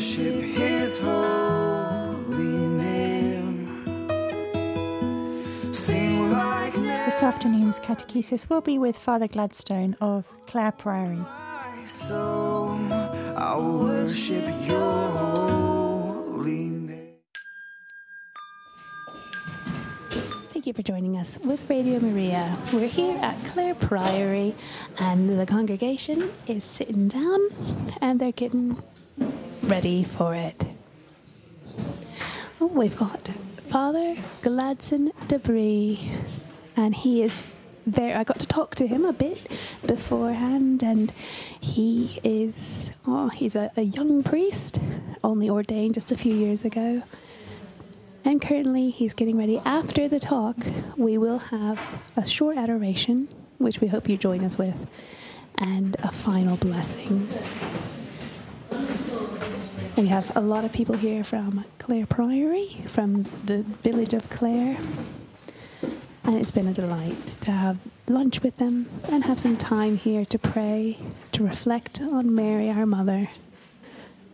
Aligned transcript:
worship 0.00 0.40
his 0.40 0.98
holy 0.98 2.58
name. 2.78 3.84
Sing 5.74 6.30
like 6.30 6.72
This 6.72 7.22
afternoon's 7.22 7.78
catechesis 7.80 8.48
will 8.48 8.62
be 8.62 8.78
with 8.78 8.96
Father 8.96 9.28
Gladson 9.28 9.94
of 10.00 10.26
Clare 10.46 10.72
Priory. 10.72 11.16
my 11.16 11.84
soul. 11.84 12.78
I'll 13.36 13.80
worship 13.80 14.46
your 14.66 15.10
holy 15.18 16.70
name. 16.70 17.16
Thank 20.54 20.66
you 20.66 20.72
for 20.72 20.82
joining 20.82 21.18
us 21.18 21.38
with 21.44 21.68
Radio 21.68 22.00
Maria. 22.00 22.56
We're 22.72 22.88
here 22.88 23.18
at 23.18 23.36
Clare 23.52 23.74
Priory, 23.74 24.54
and 24.96 25.38
the 25.38 25.44
congregation 25.44 26.30
is 26.46 26.64
sitting 26.64 27.06
down 27.08 27.38
and 28.00 28.18
they're 28.18 28.32
getting 28.32 28.82
ready 29.70 30.02
for 30.02 30.34
it. 30.34 30.64
Oh, 32.60 32.66
we've 32.66 32.98
got 32.98 33.30
Father 33.68 34.16
Gladson 34.42 35.12
Debris, 35.28 36.10
and 36.76 36.92
he 36.92 37.22
is 37.22 37.44
there. 37.86 38.16
I 38.16 38.24
got 38.24 38.40
to 38.40 38.46
talk 38.46 38.74
to 38.76 38.86
him 38.88 39.04
a 39.04 39.12
bit 39.12 39.46
beforehand, 39.86 40.82
and 40.82 41.12
he 41.60 42.18
is 42.24 42.90
oh, 43.06 43.28
he's 43.28 43.54
a, 43.54 43.70
a 43.76 43.82
young 43.82 44.24
priest, 44.24 44.80
only 45.22 45.48
ordained 45.48 45.94
just 45.94 46.10
a 46.10 46.16
few 46.16 46.34
years 46.34 46.64
ago. 46.64 47.04
And 48.24 48.42
currently, 48.42 48.90
he's 48.90 49.14
getting 49.14 49.38
ready. 49.38 49.60
After 49.64 50.08
the 50.08 50.18
talk, 50.18 50.56
we 50.96 51.16
will 51.16 51.38
have 51.38 51.80
a 52.16 52.26
short 52.26 52.58
adoration, 52.58 53.28
which 53.58 53.80
we 53.80 53.86
hope 53.86 54.08
you 54.08 54.16
join 54.16 54.42
us 54.44 54.58
with, 54.58 54.88
and 55.58 55.96
a 56.02 56.10
final 56.10 56.56
blessing. 56.56 57.28
We 60.00 60.06
have 60.06 60.34
a 60.34 60.40
lot 60.40 60.64
of 60.64 60.72
people 60.72 60.96
here 60.96 61.22
from 61.22 61.62
Clare 61.78 62.06
Priory, 62.06 62.78
from 62.88 63.24
the 63.44 63.58
village 63.58 64.14
of 64.14 64.30
Clare, 64.30 64.78
and 66.24 66.36
it's 66.36 66.50
been 66.50 66.68
a 66.68 66.72
delight 66.72 67.26
to 67.42 67.50
have 67.50 67.76
lunch 68.08 68.42
with 68.42 68.56
them 68.56 68.88
and 69.10 69.24
have 69.24 69.38
some 69.38 69.58
time 69.58 69.98
here 69.98 70.24
to 70.24 70.38
pray, 70.38 70.96
to 71.32 71.44
reflect 71.44 72.00
on 72.00 72.34
Mary, 72.34 72.70
our 72.70 72.86
mother, 72.86 73.28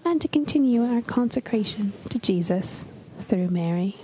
and 0.05 0.21
to 0.21 0.29
continue 0.29 0.85
our 0.85 1.03
consecration 1.03 1.93
to 2.11 2.21
Jesus 2.21 2.87
through 3.23 3.49
Mary. 3.49 3.97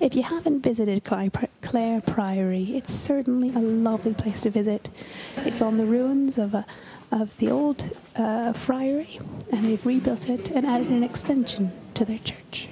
If 0.00 0.16
you 0.16 0.24
haven't 0.24 0.62
visited 0.62 1.04
Clare 1.04 2.00
Priory, 2.00 2.72
it's 2.74 2.92
certainly 2.92 3.50
a 3.50 3.60
lovely 3.60 4.14
place 4.14 4.40
to 4.40 4.50
visit. 4.50 4.90
It's 5.36 5.62
on 5.62 5.76
the 5.76 5.86
ruins 5.86 6.38
of 6.38 6.54
a 6.54 6.66
of 7.12 7.36
the 7.36 7.50
old 7.50 7.96
uh, 8.16 8.52
friary, 8.52 9.20
and 9.52 9.64
they've 9.66 9.86
rebuilt 9.86 10.28
it 10.28 10.50
and 10.50 10.66
added 10.66 10.88
an 10.88 11.04
extension 11.04 11.70
to 11.94 12.04
their 12.04 12.18
church. 12.18 12.68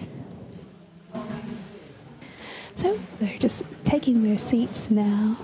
So 2.75 2.99
they're 3.21 3.39
just 3.39 3.63
taking 3.85 4.23
their 4.23 4.39
seats 4.39 4.91
now. 4.91 5.37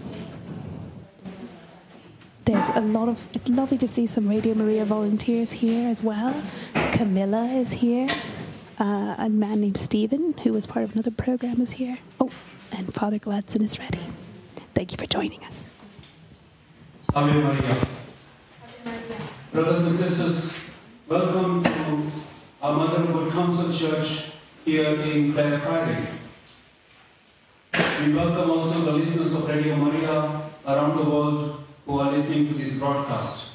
There's 2.46 2.68
a 2.70 2.80
lot 2.80 3.08
of. 3.08 3.28
It's 3.34 3.48
lovely 3.48 3.76
to 3.78 3.88
see 3.88 4.06
some 4.06 4.28
Radio 4.28 4.54
Maria 4.54 4.84
volunteers 4.84 5.52
here 5.52 5.88
as 5.88 6.02
well. 6.02 6.34
Camilla 6.92 7.44
is 7.44 7.72
here. 7.72 8.06
Uh, 8.78 9.16
a 9.18 9.28
man 9.28 9.60
named 9.60 9.76
Stephen, 9.76 10.34
who 10.38 10.52
was 10.52 10.66
part 10.66 10.84
of 10.84 10.92
another 10.92 11.10
program, 11.10 11.60
is 11.60 11.72
here. 11.72 11.98
Oh, 12.20 12.30
and 12.72 12.92
Father 12.94 13.18
Gladson 13.18 13.62
is 13.62 13.78
ready. 13.78 14.00
Thank 14.74 14.92
you 14.92 14.98
for 14.98 15.06
joining 15.06 15.42
us. 15.44 15.68
Ave 17.14 17.32
Maria. 17.32 17.95
Brothers 19.56 19.86
and 19.86 19.98
sisters, 19.98 20.52
welcome 21.08 21.64
to 21.64 22.10
our 22.60 22.76
Motherhood 22.76 23.32
Council 23.32 23.72
Church 23.72 24.24
here 24.66 25.00
in 25.00 25.32
Clare 25.32 25.58
Priory. 25.60 26.06
We 28.04 28.12
welcome 28.12 28.50
also 28.50 28.80
the 28.84 28.92
listeners 28.92 29.32
of 29.32 29.48
Radio 29.48 29.76
Maria 29.76 30.42
around 30.66 30.98
the 30.98 31.10
world 31.10 31.64
who 31.86 31.98
are 32.00 32.12
listening 32.12 32.48
to 32.48 32.54
this 32.58 32.76
broadcast 32.76 33.48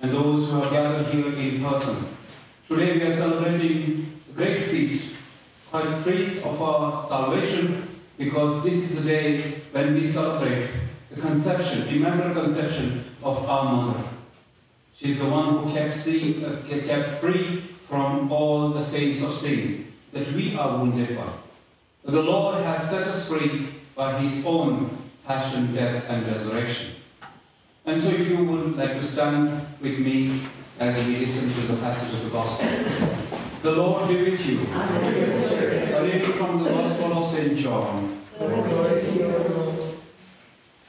and 0.00 0.10
those 0.10 0.48
who 0.48 0.58
are 0.58 0.70
gathered 0.70 1.12
here 1.12 1.28
in 1.28 1.62
person. 1.62 2.16
Today 2.66 2.94
we 2.94 3.02
are 3.02 3.14
celebrating 3.14 4.22
a 4.30 4.32
great 4.32 4.70
feast, 4.70 5.16
called 5.70 6.02
Feast 6.02 6.46
of 6.46 6.62
our 6.62 7.06
Salvation, 7.06 8.00
because 8.16 8.62
this 8.62 8.90
is 8.90 9.04
a 9.04 9.06
day 9.06 9.60
when 9.72 9.92
we 9.92 10.06
celebrate 10.06 10.70
the 11.10 11.20
conception, 11.20 11.86
Immaculate 11.88 12.32
Conception 12.32 13.04
of 13.22 13.44
our 13.44 13.64
Mother. 13.64 14.15
She's 14.98 15.18
the 15.18 15.28
one 15.28 15.58
who 15.58 15.74
kept, 15.74 15.96
uh, 16.08 16.86
kept 16.86 17.20
free 17.20 17.62
from 17.88 18.32
all 18.32 18.70
the 18.70 18.82
stains 18.82 19.22
of 19.22 19.36
sin 19.36 19.92
that 20.12 20.26
we 20.32 20.56
are 20.56 20.78
wounded 20.78 21.16
by. 21.16 21.28
The 22.04 22.22
Lord 22.22 22.64
has 22.64 22.88
set 22.88 23.06
us 23.06 23.28
free 23.28 23.68
by 23.94 24.18
His 24.20 24.44
own 24.46 24.96
passion, 25.26 25.74
death, 25.74 26.04
and 26.08 26.26
resurrection. 26.26 26.92
And 27.84 28.00
so, 28.00 28.08
if 28.08 28.28
you 28.28 28.44
would 28.44 28.76
like 28.76 28.94
to 28.94 29.04
stand 29.04 29.66
with 29.80 29.98
me 29.98 30.42
as 30.78 30.96
we 31.06 31.18
listen 31.18 31.52
to 31.52 31.60
the 31.60 31.76
passage 31.76 32.12
of 32.14 32.24
the 32.24 32.30
Gospel. 32.30 32.68
The 33.62 33.72
Lord 33.72 34.08
be 34.08 34.30
with 34.30 34.44
you. 34.46 34.60
A 34.72 36.02
reading 36.02 36.32
from 36.34 36.62
the 36.62 36.70
Gospel 36.70 37.18
of 37.18 37.28
St. 37.28 37.58
John. 37.58 38.22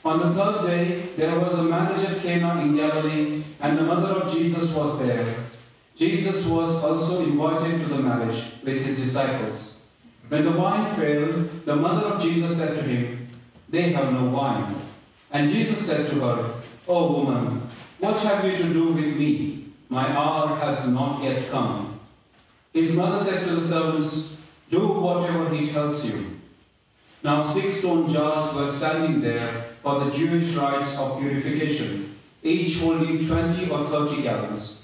On 0.07 0.19
the 0.19 0.34
third 0.34 0.66
day, 0.68 1.01
there 1.18 1.38
was 1.38 1.59
a 1.59 1.63
marriage 1.63 2.01
at 2.06 2.22
Cana 2.22 2.62
in 2.62 2.78
Galilee, 2.78 3.44
and 3.59 3.78
the 3.78 3.84
mother 3.84 4.22
of 4.22 4.34
Jesus 4.34 4.72
was 4.73 4.97
there. 5.00 5.28
Jesus 5.97 6.45
was 6.45 6.81
also 6.81 7.23
invited 7.23 7.81
to 7.81 7.88
the 7.94 8.01
marriage 8.01 8.41
with 8.63 8.85
his 8.85 8.96
disciples. 8.96 9.79
When 10.29 10.46
the 10.46 10.51
wine 10.51 10.96
failed, 10.96 11.66
the 11.66 11.75
mother 11.75 12.07
of 12.07 12.22
Jesus 12.22 12.57
said 12.57 12.75
to 12.78 12.84
him, 12.84 13.28
They 13.67 13.91
have 13.91 14.13
no 14.13 14.29
wine. 14.29 14.79
And 15.29 15.51
Jesus 15.51 15.85
said 15.85 16.09
to 16.12 16.22
her, 16.22 16.53
O 16.88 17.12
woman, 17.12 17.69
what 18.00 18.17
have 18.19 18.46
you 18.46 18.56
to 18.59 18.72
do 18.72 18.94
with 18.94 19.17
me? 19.17 19.66
My 19.90 20.07
hour 20.17 20.56
has 20.56 20.88
not 20.88 21.22
yet 21.22 21.51
come. 21.51 22.00
His 22.72 22.96
mother 22.96 23.22
said 23.22 23.44
to 23.44 23.56
the 23.56 23.62
servants, 23.62 24.38
Do 24.69 24.88
whatever 24.88 25.53
he 25.53 25.69
tells 25.69 26.06
you. 26.06 26.40
Now 27.23 27.46
six 27.51 27.81
stone 27.81 28.13
jars 28.13 28.56
were 28.56 28.72
standing 28.72 29.19
there 29.19 29.67
for 29.88 30.03
the 30.03 30.12
Jewish 30.12 30.53
rites 30.53 30.98
of 30.98 31.18
purification, 31.20 32.14
each 32.44 32.80
holding 32.80 33.25
20 33.25 33.70
or 33.70 33.88
30 33.88 34.22
gallons. 34.22 34.81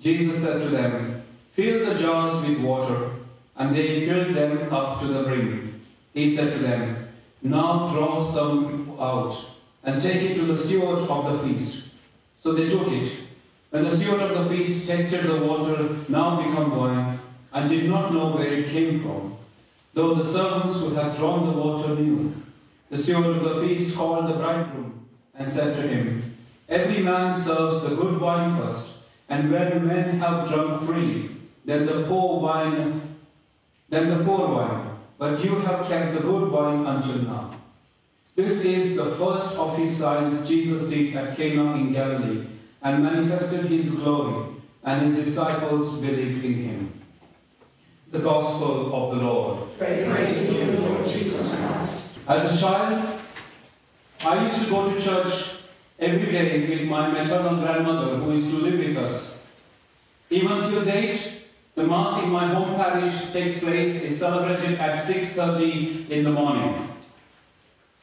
Jesus 0.00 0.40
said 0.40 0.62
to 0.62 0.68
them, 0.68 1.22
Fill 1.54 1.84
the 1.86 1.98
jars 1.98 2.46
with 2.46 2.60
water, 2.60 3.10
and 3.56 3.74
they 3.74 4.06
filled 4.06 4.36
them 4.36 4.72
up 4.72 5.00
to 5.00 5.08
the 5.08 5.24
brim. 5.24 5.82
He 6.14 6.36
said 6.36 6.52
to 6.52 6.58
them, 6.60 7.08
Now 7.42 7.88
draw 7.92 8.24
some 8.24 8.96
out, 9.00 9.36
and 9.82 10.00
take 10.00 10.22
it 10.22 10.34
to 10.34 10.42
the 10.42 10.56
steward 10.56 11.00
of 11.10 11.24
the 11.32 11.48
feast. 11.48 11.88
So 12.36 12.52
they 12.52 12.68
took 12.68 12.86
it. 12.92 13.12
When 13.70 13.82
the 13.82 13.96
steward 13.96 14.20
of 14.20 14.32
the 14.38 14.56
feast 14.56 14.86
tasted 14.86 15.24
the 15.24 15.44
water, 15.44 15.96
now 16.08 16.36
become 16.36 16.76
wine, 16.76 17.18
and 17.52 17.68
did 17.68 17.88
not 17.90 18.12
know 18.12 18.28
where 18.36 18.52
it 18.52 18.70
came 18.70 19.02
from, 19.02 19.36
though 19.92 20.14
the 20.14 20.30
servants 20.30 20.78
who 20.78 20.94
had 20.94 21.16
drawn 21.16 21.46
the 21.46 21.58
water 21.58 21.96
knew. 21.96 22.45
The 22.88 22.98
steward 22.98 23.38
of 23.38 23.44
the 23.44 23.66
feast 23.66 23.96
called 23.96 24.28
the 24.28 24.34
bridegroom 24.34 25.06
and 25.34 25.48
said 25.48 25.74
to 25.76 25.88
him, 25.88 26.36
Every 26.68 27.02
man 27.02 27.32
serves 27.32 27.82
the 27.82 27.96
good 27.96 28.20
wine 28.20 28.56
first, 28.56 28.92
and 29.28 29.50
when 29.50 29.86
men 29.86 30.18
have 30.20 30.48
drunk 30.48 30.86
freely, 30.86 31.30
then 31.64 31.86
the 31.86 32.04
poor 32.06 32.40
wine, 32.40 33.16
then 33.88 34.10
the 34.10 34.24
poor 34.24 34.48
wine. 34.48 34.96
But 35.18 35.44
you 35.44 35.56
have 35.60 35.88
kept 35.88 36.14
the 36.14 36.20
good 36.20 36.50
wine 36.50 36.86
until 36.86 37.22
now. 37.22 37.54
This 38.36 38.64
is 38.64 38.96
the 38.96 39.16
first 39.16 39.56
of 39.56 39.78
his 39.78 39.96
signs 39.96 40.46
Jesus 40.46 40.88
did 40.88 41.16
at 41.16 41.36
Cana 41.36 41.74
in 41.76 41.92
Galilee, 41.92 42.46
and 42.82 43.02
manifested 43.02 43.66
his 43.66 43.96
glory, 43.96 44.46
and 44.84 45.06
his 45.06 45.24
disciples 45.24 45.98
believed 45.98 46.44
in 46.44 46.54
him. 46.54 47.02
The 48.12 48.20
Gospel 48.20 48.94
of 48.94 49.16
the 49.16 49.24
Lord. 49.24 49.68
As 52.28 52.58
a 52.58 52.60
child, 52.60 53.20
I 54.24 54.42
used 54.42 54.64
to 54.64 54.70
go 54.70 54.92
to 54.92 55.00
church 55.00 55.50
every 55.96 56.32
day 56.32 56.66
with 56.68 56.88
my 56.88 57.08
maternal 57.08 57.60
grandmother 57.62 58.16
who 58.16 58.40
to 58.40 58.56
live 58.58 58.80
with 58.80 58.96
us. 58.96 59.38
Even 60.30 60.62
till 60.62 60.84
date, 60.84 61.20
the 61.76 61.84
Mass 61.84 62.20
in 62.24 62.30
my 62.30 62.48
home 62.48 62.74
parish 62.74 63.14
takes 63.32 63.60
place, 63.60 64.02
is 64.02 64.18
celebrated 64.18 64.76
at 64.80 64.96
6.30 64.96 66.10
in 66.10 66.24
the 66.24 66.32
morning. 66.32 66.88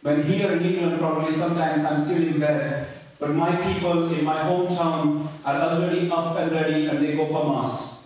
When 0.04 0.24
here 0.24 0.54
in 0.54 0.64
England, 0.64 1.00
probably 1.00 1.34
sometimes 1.36 1.84
I'm 1.84 2.06
still 2.06 2.22
in 2.24 2.40
bed, 2.40 2.88
but 3.20 3.32
my 3.32 3.54
people 3.74 4.14
in 4.14 4.24
my 4.24 4.40
hometown 4.44 5.28
are 5.44 5.62
already 5.62 6.10
up 6.10 6.38
and 6.38 6.50
ready 6.50 6.86
and 6.86 7.04
they 7.04 7.18
go 7.18 7.28
for 7.28 7.44
Mass. 7.44 8.00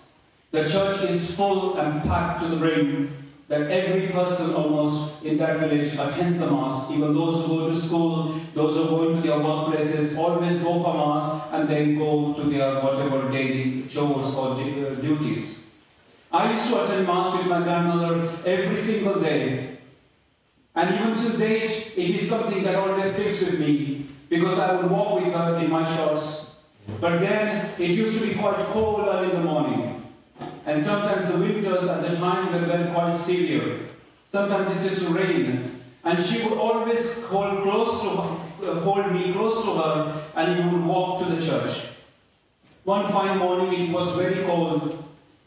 The 0.50 0.68
church 0.68 1.08
is 1.12 1.36
full 1.36 1.78
and 1.78 2.02
packed 2.10 2.42
to 2.42 2.48
the 2.48 2.56
brim 2.56 3.27
that 3.48 3.72
every 3.72 4.10
person 4.10 4.54
almost 4.54 5.24
in 5.24 5.38
that 5.38 5.60
village 5.60 5.94
attends 5.94 6.38
the 6.38 6.50
Mass, 6.52 6.92
even 6.92 7.14
those 7.14 7.46
who 7.46 7.60
go 7.60 7.70
to 7.70 7.82
school, 7.82 8.36
those 8.54 8.76
who 8.76 8.90
go 8.90 9.10
into 9.10 9.26
their 9.26 9.38
workplaces, 9.38 10.18
always 10.18 10.62
go 10.62 10.84
for 10.84 10.94
Mass 10.94 11.46
and 11.54 11.70
then 11.70 11.98
go 11.98 12.34
to 12.34 12.44
their 12.50 12.82
whatever 12.82 13.32
daily 13.32 13.84
chores 13.88 14.34
or 14.34 14.52
uh, 14.52 14.96
duties. 14.96 15.64
I 16.32 16.52
used 16.52 16.68
to 16.68 16.84
attend 16.84 17.08
Mass 17.08 17.38
with 17.38 17.48
my 17.48 17.64
grandmother 17.64 18.30
every 18.46 18.82
single 18.82 19.22
day. 19.22 19.78
And 20.76 20.94
even 20.94 21.32
to 21.32 21.38
date, 21.38 21.94
it 21.96 22.10
is 22.16 22.28
something 22.30 22.64
that 22.64 22.76
always 22.76 23.14
sticks 23.14 23.42
with 23.42 23.60
me 23.60 24.08
because 24.30 24.60
I 24.60 24.76
would 24.76 24.92
walk 24.92 25.22
with 25.22 25.34
her 25.34 25.56
in 25.56 25.72
my 25.72 25.96
shorts. 25.96 26.48
But 27.00 27.20
then 27.20 27.72
it 27.80 27.92
used 27.92 28.20
to 28.20 28.28
be 28.28 28.36
quite 28.36 28.58
cold 28.68 29.08
early 29.08 29.30
in 29.30 29.36
the 29.38 29.42
morning. 29.42 29.97
And 30.68 30.84
sometimes 30.84 31.32
the 31.32 31.38
winters 31.38 31.88
at 31.88 32.02
the 32.02 32.18
time 32.18 32.52
were 32.52 32.68
very 32.68 32.92
quite 32.94 33.16
severe. 33.16 33.88
Sometimes 34.30 34.76
it 34.76 34.90
just 34.90 35.02
to 35.06 35.14
rain. 35.14 35.82
And 36.04 36.24
she 36.24 36.44
would 36.44 36.58
always 36.58 37.24
hold 37.24 37.64
close 37.64 38.02
to 38.02 38.10
uh, 38.10 38.80
hold 38.82 39.14
me 39.14 39.32
close 39.32 39.64
to 39.64 39.76
her 39.76 40.22
and 40.36 40.58
we 40.58 40.78
would 40.78 40.86
walk 40.86 41.24
to 41.24 41.34
the 41.34 41.46
church. 41.46 41.86
One 42.84 43.10
fine 43.14 43.38
morning 43.38 43.90
it 43.90 43.94
was 43.94 44.14
very 44.16 44.44
cold. 44.44 45.04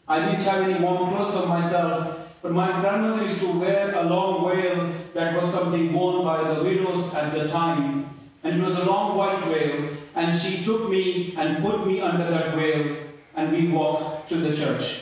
I 0.07 0.25
didn't 0.25 0.41
have 0.41 0.63
any 0.63 0.79
warm 0.79 1.13
clothes 1.13 1.35
on 1.35 1.49
myself, 1.49 2.17
but 2.41 2.51
my 2.51 2.81
grandmother 2.81 3.23
used 3.23 3.41
to 3.41 3.59
wear 3.59 3.93
a 3.93 4.03
long 4.03 4.49
veil 4.49 4.91
that 5.13 5.39
was 5.39 5.53
something 5.53 5.93
worn 5.93 6.25
by 6.25 6.51
the 6.51 6.63
widows 6.63 7.13
at 7.13 7.31
the 7.33 7.47
time. 7.49 8.09
And 8.43 8.59
it 8.59 8.63
was 8.63 8.75
a 8.75 8.85
long 8.85 9.15
white 9.15 9.45
veil, 9.45 9.89
and 10.15 10.39
she 10.39 10.63
took 10.63 10.89
me 10.89 11.35
and 11.37 11.63
put 11.63 11.85
me 11.85 12.01
under 12.01 12.27
that 12.29 12.55
veil, 12.55 12.97
and 13.35 13.51
we 13.51 13.67
walked 13.67 14.29
to 14.29 14.37
the 14.37 14.55
church. 14.55 15.01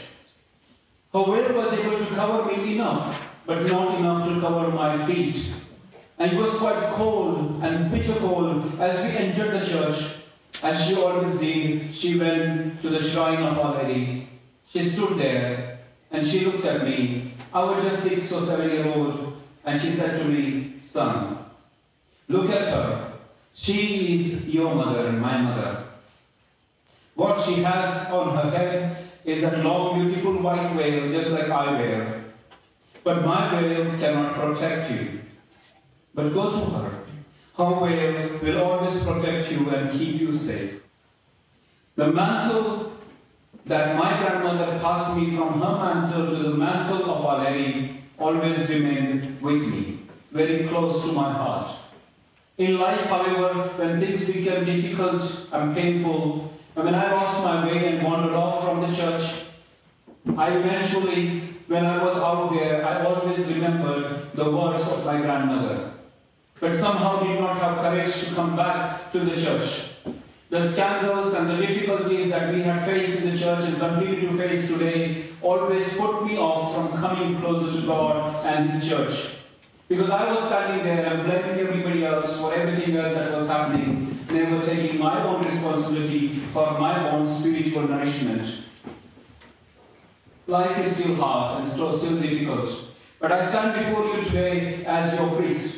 Her 1.11 1.23
veil 1.25 1.53
was 1.53 1.73
able 1.73 1.97
to 1.97 2.05
cover 2.05 2.45
me 2.45 2.75
enough, 2.75 3.19
but 3.45 3.65
not 3.65 3.97
enough 3.97 4.27
to 4.27 4.39
cover 4.39 4.69
my 4.69 5.05
feet. 5.07 5.49
And 6.19 6.33
it 6.33 6.37
was 6.37 6.55
quite 6.57 6.89
cold 6.91 7.63
and 7.63 7.89
bitter 7.91 8.13
cold 8.13 8.79
as 8.79 9.03
we 9.03 9.17
entered 9.17 9.59
the 9.59 9.65
church. 9.65 10.11
As 10.61 10.85
she 10.85 10.95
always 10.95 11.39
did, 11.39 11.95
she 11.95 12.19
went 12.19 12.81
to 12.81 12.89
the 12.89 13.09
shrine 13.09 13.41
of 13.41 13.57
Our 13.57 13.83
Lady. 13.83 14.27
She 14.67 14.83
stood 14.87 15.17
there 15.17 15.79
and 16.11 16.27
she 16.27 16.45
looked 16.45 16.65
at 16.65 16.83
me. 16.83 17.33
I 17.53 17.63
was 17.63 17.83
just 17.83 18.03
six 18.03 18.31
or 18.31 18.41
seven 18.41 18.69
years 18.69 18.95
old, 18.95 19.41
and 19.65 19.81
she 19.81 19.91
said 19.91 20.21
to 20.21 20.27
me, 20.27 20.75
Son, 20.83 21.37
look 22.27 22.49
at 22.49 22.67
her. 22.67 23.13
She 23.55 24.15
is 24.15 24.47
your 24.47 24.75
mother 24.75 25.07
and 25.07 25.19
my 25.19 25.41
mother. 25.41 25.85
What 27.15 27.43
she 27.43 27.63
has 27.63 28.09
on 28.11 28.35
her 28.35 28.51
head 28.55 28.98
is 29.25 29.43
a 29.43 29.57
long, 29.63 29.99
beautiful 29.99 30.33
white 30.41 30.73
veil, 30.75 31.11
just 31.11 31.31
like 31.31 31.49
I 31.49 31.71
wear. 31.73 32.23
But 33.03 33.25
my 33.25 33.49
veil 33.49 33.97
cannot 33.97 34.35
protect 34.35 34.91
you. 34.91 35.21
But 36.13 36.33
go 36.33 36.51
to 36.51 36.65
her. 36.71 36.91
Her 37.57 37.87
veil 37.87 38.39
will 38.41 38.61
always 38.63 39.03
protect 39.03 39.51
you 39.51 39.69
and 39.69 39.91
keep 39.91 40.21
you 40.21 40.33
safe. 40.33 40.81
The 41.95 42.11
mantle 42.11 42.93
that 43.65 43.95
my 43.97 44.17
grandmother 44.17 44.79
passed 44.79 45.17
me 45.17 45.35
from 45.35 45.61
her 45.61 45.75
mantle 45.77 46.35
to 46.35 46.43
the 46.43 46.55
mantle 46.55 47.11
of 47.11 47.25
Our 47.25 47.43
Lady 47.43 48.01
always 48.17 48.69
remained 48.69 49.41
with 49.41 49.61
me, 49.61 49.99
very 50.31 50.67
close 50.67 51.05
to 51.05 51.11
my 51.11 51.31
heart. 51.31 51.71
In 52.57 52.77
life, 52.77 53.05
however, 53.05 53.69
when 53.77 53.99
things 53.99 54.25
became 54.25 54.65
difficult 54.65 55.47
and 55.51 55.75
painful, 55.75 56.48
when 56.83 56.95
I 56.95 57.11
lost 57.11 57.43
my 57.43 57.65
way 57.65 57.95
and 57.95 58.03
wandered 58.03 58.33
off 58.33 58.63
from 58.63 58.81
the 58.81 58.95
church, 58.95 59.41
I 60.37 60.55
eventually, 60.55 61.41
when 61.67 61.85
I 61.85 62.03
was 62.03 62.15
out 62.17 62.51
there, 62.53 62.85
I 62.85 63.03
always 63.05 63.39
remembered 63.39 64.31
the 64.33 64.49
words 64.49 64.87
of 64.89 65.05
my 65.05 65.19
grandmother, 65.19 65.91
but 66.59 66.79
somehow 66.79 67.23
did 67.23 67.39
not 67.39 67.57
have 67.59 67.77
courage 67.79 68.13
to 68.21 68.35
come 68.35 68.55
back 68.55 69.11
to 69.11 69.19
the 69.19 69.35
church. 69.41 69.83
The 70.49 70.67
scandals 70.67 71.33
and 71.33 71.49
the 71.49 71.57
difficulties 71.57 72.31
that 72.31 72.53
we 72.53 72.63
have 72.63 72.83
faced 72.85 73.19
in 73.19 73.31
the 73.31 73.37
church 73.37 73.65
and 73.65 73.77
continue 73.77 74.29
to 74.29 74.37
face 74.37 74.67
today 74.67 75.25
always 75.41 75.87
put 75.93 76.25
me 76.25 76.37
off 76.37 76.73
from 76.73 76.99
coming 76.99 77.39
closer 77.39 77.79
to 77.79 77.85
God 77.85 78.45
and 78.45 78.71
His 78.71 78.89
church. 78.89 79.29
Because 79.87 80.09
I 80.09 80.31
was 80.31 80.43
standing 80.43 80.83
there 80.85 81.05
and 81.05 81.23
blaming 81.23 81.67
everybody 81.67 82.05
else 82.05 82.37
for 82.39 82.53
everything 82.53 82.95
else 82.97 83.13
that 83.13 83.35
was 83.35 83.47
happening, 83.47 84.08
never 84.31 84.65
taking 84.65 84.99
my 84.99 85.23
own 85.23 85.43
responsibility 85.43 86.35
for 86.53 86.79
my 86.79 87.09
own 87.11 87.27
spiritual 87.27 87.87
nourishment. 87.87 88.63
Life 90.47 90.77
is 90.85 90.95
still 90.95 91.15
hard 91.15 91.61
and 91.63 91.71
still, 91.71 91.97
still 91.97 92.19
difficult. 92.19 92.69
But 93.19 93.31
I 93.31 93.45
stand 93.45 93.85
before 93.85 94.05
you 94.15 94.23
today 94.23 94.85
as 94.85 95.17
your 95.17 95.35
priest, 95.35 95.77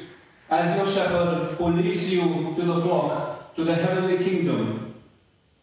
as 0.50 0.77
your 0.77 0.89
shepherd 0.92 1.56
who 1.57 1.68
leads 1.69 2.12
you 2.12 2.53
to 2.56 2.62
the 2.62 2.81
flock, 2.81 3.56
to 3.56 3.63
the 3.63 3.75
heavenly 3.75 4.24
kingdom. 4.24 4.95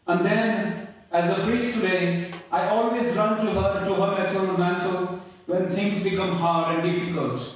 And 0.07 0.25
then, 0.25 0.89
as 1.13 1.31
a 1.31 1.45
priest 1.45 1.75
today, 1.75 2.31
I 2.51 2.69
always 2.69 3.15
run 3.15 3.45
to 3.45 3.53
her, 3.53 3.85
to 3.87 3.95
her 3.95 4.25
maternal 4.25 4.59
mantle 4.59 5.21
when 5.47 5.69
things 5.71 6.03
become 6.03 6.33
hard 6.33 6.79
and 6.79 6.95
difficult. 6.95 7.51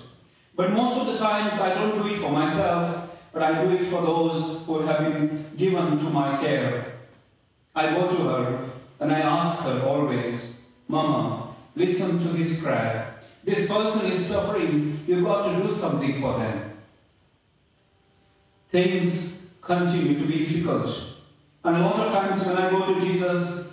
But 0.54 0.72
most 0.72 1.00
of 1.00 1.06
the 1.06 1.18
times 1.18 1.60
I 1.60 1.74
don't 1.74 2.02
do 2.02 2.14
it 2.14 2.20
for 2.20 2.30
myself, 2.30 3.10
but 3.32 3.42
I 3.42 3.62
do 3.62 3.70
it 3.76 3.90
for 3.90 4.02
those 4.02 4.64
who 4.66 4.80
have 4.80 4.98
been 5.00 5.50
given 5.56 5.98
to 5.98 6.04
my 6.04 6.40
care. 6.40 6.94
I 7.74 7.90
go 7.94 8.08
to 8.08 8.22
her 8.24 8.70
and 9.00 9.12
I 9.12 9.20
ask 9.20 9.62
her 9.62 9.82
always, 9.82 10.54
Mama, 10.88 11.54
listen 11.74 12.18
to 12.18 12.28
this 12.28 12.60
prayer. 12.60 13.16
This 13.44 13.66
person 13.66 14.12
is 14.12 14.26
suffering. 14.26 15.02
You've 15.06 15.24
got 15.24 15.48
to 15.48 15.62
do 15.62 15.72
something 15.72 16.20
for 16.20 16.38
them. 16.38 16.72
Things 18.70 19.36
continue 19.60 20.18
to 20.18 20.26
be 20.26 20.46
difficult. 20.46 21.04
And 21.64 21.76
a 21.76 21.80
lot 21.80 22.06
of 22.06 22.12
times 22.12 22.44
when 22.44 22.56
I 22.56 22.70
go 22.70 22.94
to 22.94 23.00
Jesus, 23.00 23.66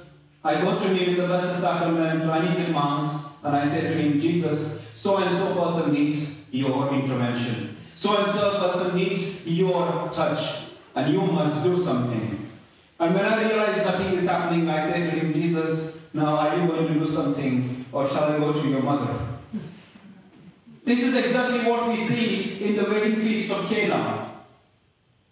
I 0.44 0.62
go 0.62 0.80
to 0.80 0.88
him 0.88 0.98
in 0.98 1.18
the 1.18 1.28
Blessed 1.28 1.62
Sacrament, 1.62 2.24
I 2.30 2.48
need 2.48 2.66
in 2.66 2.72
Mass, 2.72 3.26
and 3.44 3.56
I 3.56 3.68
say 3.68 3.82
to 3.82 3.94
him, 3.94 4.20
Jesus, 4.20 4.82
so 4.96 5.18
and 5.18 5.36
so 5.38 5.54
person 5.54 5.94
needs 5.94 6.36
your 6.52 6.94
intervention. 6.94 7.69
So 8.00 8.16
and 8.16 8.32
so 8.32 8.58
person 8.60 8.96
needs 8.96 9.46
your 9.46 10.10
touch, 10.14 10.62
and 10.96 11.14
you 11.14 11.20
must 11.20 11.62
do 11.66 11.84
something. 11.84 12.50
And 12.98 13.14
when 13.14 13.26
I 13.26 13.44
realize 13.44 13.76
nothing 13.84 14.14
is 14.14 14.26
happening, 14.26 14.70
I 14.70 14.80
say 14.90 15.04
to 15.04 15.12
him, 15.12 15.34
Jesus, 15.34 15.98
now 16.14 16.38
are 16.38 16.56
you 16.56 16.66
going 16.66 16.88
to 16.88 16.94
do 16.94 17.06
something, 17.06 17.86
or 17.92 18.08
shall 18.08 18.32
I 18.32 18.38
go 18.38 18.54
to 18.54 18.70
your 18.70 18.82
mother? 18.82 19.20
This 20.86 21.00
is 21.00 21.14
exactly 21.14 21.70
what 21.70 21.90
we 21.90 21.98
see 22.08 22.64
in 22.64 22.78
the 22.78 22.86
wedding 22.86 23.18
feast 23.18 23.52
of 23.52 23.68
Cana. 23.68 24.32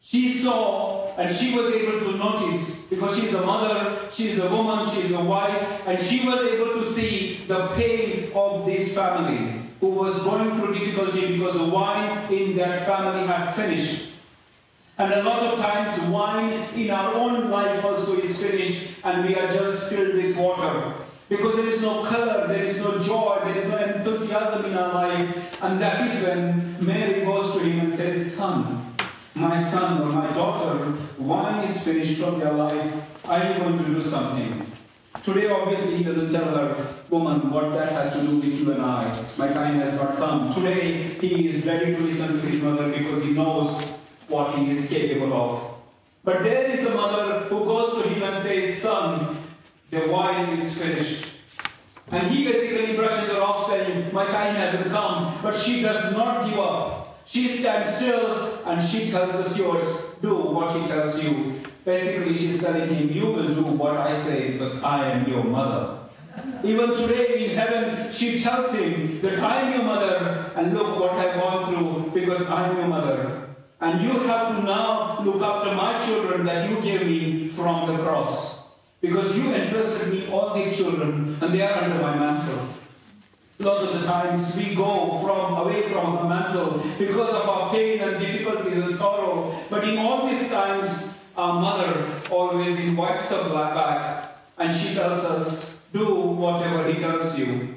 She 0.02 0.34
saw 0.34 1.16
and 1.16 1.34
she 1.34 1.56
was 1.56 1.74
able 1.74 2.02
to 2.02 2.18
notice 2.18 2.76
because 2.90 3.18
she's 3.18 3.34
a 3.34 3.46
mother, 3.46 4.10
she's 4.14 4.40
a 4.40 4.50
woman, 4.50 4.94
she's 4.94 5.14
a 5.14 5.24
wife, 5.24 5.88
and 5.88 6.02
she 6.02 6.28
was 6.28 6.42
able 6.42 6.82
to 6.82 6.94
see 6.94 7.46
the 7.48 7.68
pain 7.78 8.30
of 8.36 8.66
this 8.66 8.94
family 8.94 9.67
who 9.80 9.88
was 9.88 10.22
going 10.24 10.56
through 10.56 10.74
difficulty 10.74 11.38
because 11.38 11.60
wine 11.60 12.32
in 12.34 12.56
their 12.56 12.82
family 12.86 13.28
had 13.28 13.54
finished. 13.54 14.06
And 14.98 15.14
a 15.14 15.24
lot 15.24 15.44
of 15.44 15.60
times, 15.60 16.00
wine 16.10 16.54
in 16.74 16.90
our 16.90 17.14
own 17.14 17.52
life 17.52 17.86
also 17.86 18.18
is 18.18 18.38
finished, 18.38 18.88
and 19.04 19.28
we 19.28 19.36
are 19.36 19.54
just 19.54 19.90
filled 19.90 20.16
with 20.16 20.36
water. 20.36 20.94
Because 21.30 21.56
there 21.56 21.68
is 21.68 21.82
no 21.82 22.04
color, 22.04 22.48
there 22.48 22.64
is 22.64 22.78
no 22.78 22.98
joy, 22.98 23.42
there 23.44 23.58
is 23.58 23.68
no 23.68 23.78
enthusiasm 23.78 24.66
in 24.66 24.78
our 24.78 24.94
life. 24.94 25.62
And 25.62 25.80
that 25.82 26.10
is 26.10 26.24
when 26.24 26.84
Mary 26.84 27.26
goes 27.26 27.54
to 27.54 27.60
him 27.60 27.82
and 27.82 27.94
says, 27.94 28.34
Son, 28.36 28.96
my 29.36 29.70
son 29.70 30.02
or 30.02 30.06
my 30.06 30.28
daughter, 30.34 30.94
wine 31.20 31.66
is 31.66 31.84
finished 31.84 32.20
from 32.20 32.40
your 32.40 32.54
life. 32.54 32.94
Are 33.26 33.46
you 33.46 33.60
going 33.60 33.78
to 33.78 33.84
do 33.84 34.04
something? 34.04 34.67
Today, 35.24 35.50
obviously, 35.50 35.98
he 35.98 36.04
doesn't 36.04 36.32
tell 36.32 36.46
her, 36.46 36.88
woman, 37.10 37.50
what 37.52 37.72
that 37.74 37.92
has 37.92 38.14
to 38.14 38.22
do 38.22 38.38
with 38.38 38.46
you 38.46 38.72
and 38.72 38.82
I. 38.82 39.26
My 39.38 39.48
time 39.50 39.80
has 39.80 39.94
not 39.96 40.16
come. 40.18 40.54
Today, 40.54 40.84
he 41.20 41.50
is 41.50 41.66
ready 41.66 41.96
to 41.96 42.02
listen 42.02 42.40
to 42.40 42.48
his 42.48 42.62
mother 42.62 42.90
because 42.90 43.24
he 43.24 43.32
knows 43.32 43.84
what 44.28 44.56
he 44.56 44.72
is 44.72 44.90
capable 44.90 45.34
of. 45.34 45.78
But 46.24 46.44
there 46.44 46.64
is 46.72 46.86
a 46.86 46.92
mother 46.92 47.42
who 47.46 47.66
goes 47.66 48.02
to 48.02 48.10
him 48.10 48.24
and 48.24 48.44
says, 48.44 48.82
Son, 48.82 49.38
the 49.90 50.08
wine 50.08 50.58
is 50.58 50.78
finished. 50.78 51.28
And 52.10 52.28
he 52.32 52.46
basically 52.46 52.96
brushes 52.96 53.30
her 53.30 53.42
off, 53.42 53.70
saying, 53.70 54.14
My 54.14 54.26
time 54.26 54.56
hasn't 54.56 54.88
come. 54.92 55.38
But 55.42 55.58
she 55.58 55.82
does 55.82 56.14
not 56.14 56.50
give 56.50 56.60
up. 56.60 57.24
She 57.26 57.50
stands 57.50 57.96
still 57.98 58.64
and 58.66 58.82
she 58.88 59.12
tells 59.12 59.34
the 59.34 59.50
stewards, 59.50 59.86
Do 60.22 60.36
what 60.36 60.76
he 60.76 60.88
tells 60.88 61.22
you. 61.22 61.57
Basically, 61.88 62.38
she's 62.38 62.60
telling 62.60 62.94
him, 62.94 63.10
You 63.14 63.28
will 63.28 63.56
do 63.56 63.64
what 63.64 63.96
I 63.96 64.14
say 64.22 64.52
because 64.52 64.84
I 64.84 65.10
am 65.10 65.26
your 65.26 65.46
mother. 65.46 66.00
Even 66.62 66.94
today 66.94 67.46
in 67.46 67.56
heaven, 67.56 68.12
she 68.12 68.42
tells 68.42 68.74
him 68.76 69.22
that 69.22 69.40
I 69.40 69.62
am 69.62 69.72
your 69.72 69.84
mother 69.84 70.52
and 70.58 70.74
look 70.74 71.00
what 71.00 71.14
I've 71.14 71.40
gone 71.40 71.64
through 71.70 72.12
because 72.14 72.46
I 72.50 72.68
am 72.68 72.76
your 72.76 72.88
mother. 72.88 73.56
And 73.80 74.04
you 74.04 74.20
have 74.28 74.58
to 74.58 74.64
now 74.64 75.22
look 75.24 75.42
after 75.42 75.74
my 75.76 76.06
children 76.06 76.46
that 76.46 76.70
you 76.70 76.82
gave 76.82 77.08
me 77.08 77.48
from 77.48 77.88
the 77.88 78.04
cross. 78.04 78.58
Because 79.00 79.38
you 79.38 79.54
entrusted 79.54 80.12
me 80.12 80.30
all 80.30 80.56
these 80.56 80.76
children 80.76 81.38
and 81.40 81.54
they 81.54 81.62
are 81.62 81.84
under 81.84 82.02
my 82.02 82.18
mantle. 82.18 82.68
A 83.62 83.64
lot 83.64 83.78
of 83.86 83.94
the 83.98 84.06
times 84.06 84.58
we 84.58 84.76
go 84.76 85.22
from 85.24 85.66
away 85.66 85.88
from 85.90 86.18
our 86.18 86.28
mantle 86.28 86.84
because 87.00 87.34
of 87.34 87.48
our 87.48 87.72
pain 87.72 88.02
and 88.02 88.20
difficulties 88.20 88.78
and 88.78 88.94
sorrow. 88.94 89.58
But 89.70 89.88
in 89.88 90.00
all 90.00 90.28
these 90.28 90.50
times, 90.50 91.14
our 91.38 91.62
mother 91.62 92.08
always 92.32 92.80
invites 92.80 93.32
us 93.32 93.54
back 93.54 94.40
and 94.58 94.76
she 94.76 94.96
tells 94.96 95.24
us, 95.24 95.78
do 95.94 96.16
whatever 96.16 96.92
he 96.92 97.00
tells 97.00 97.38
you. 97.38 97.76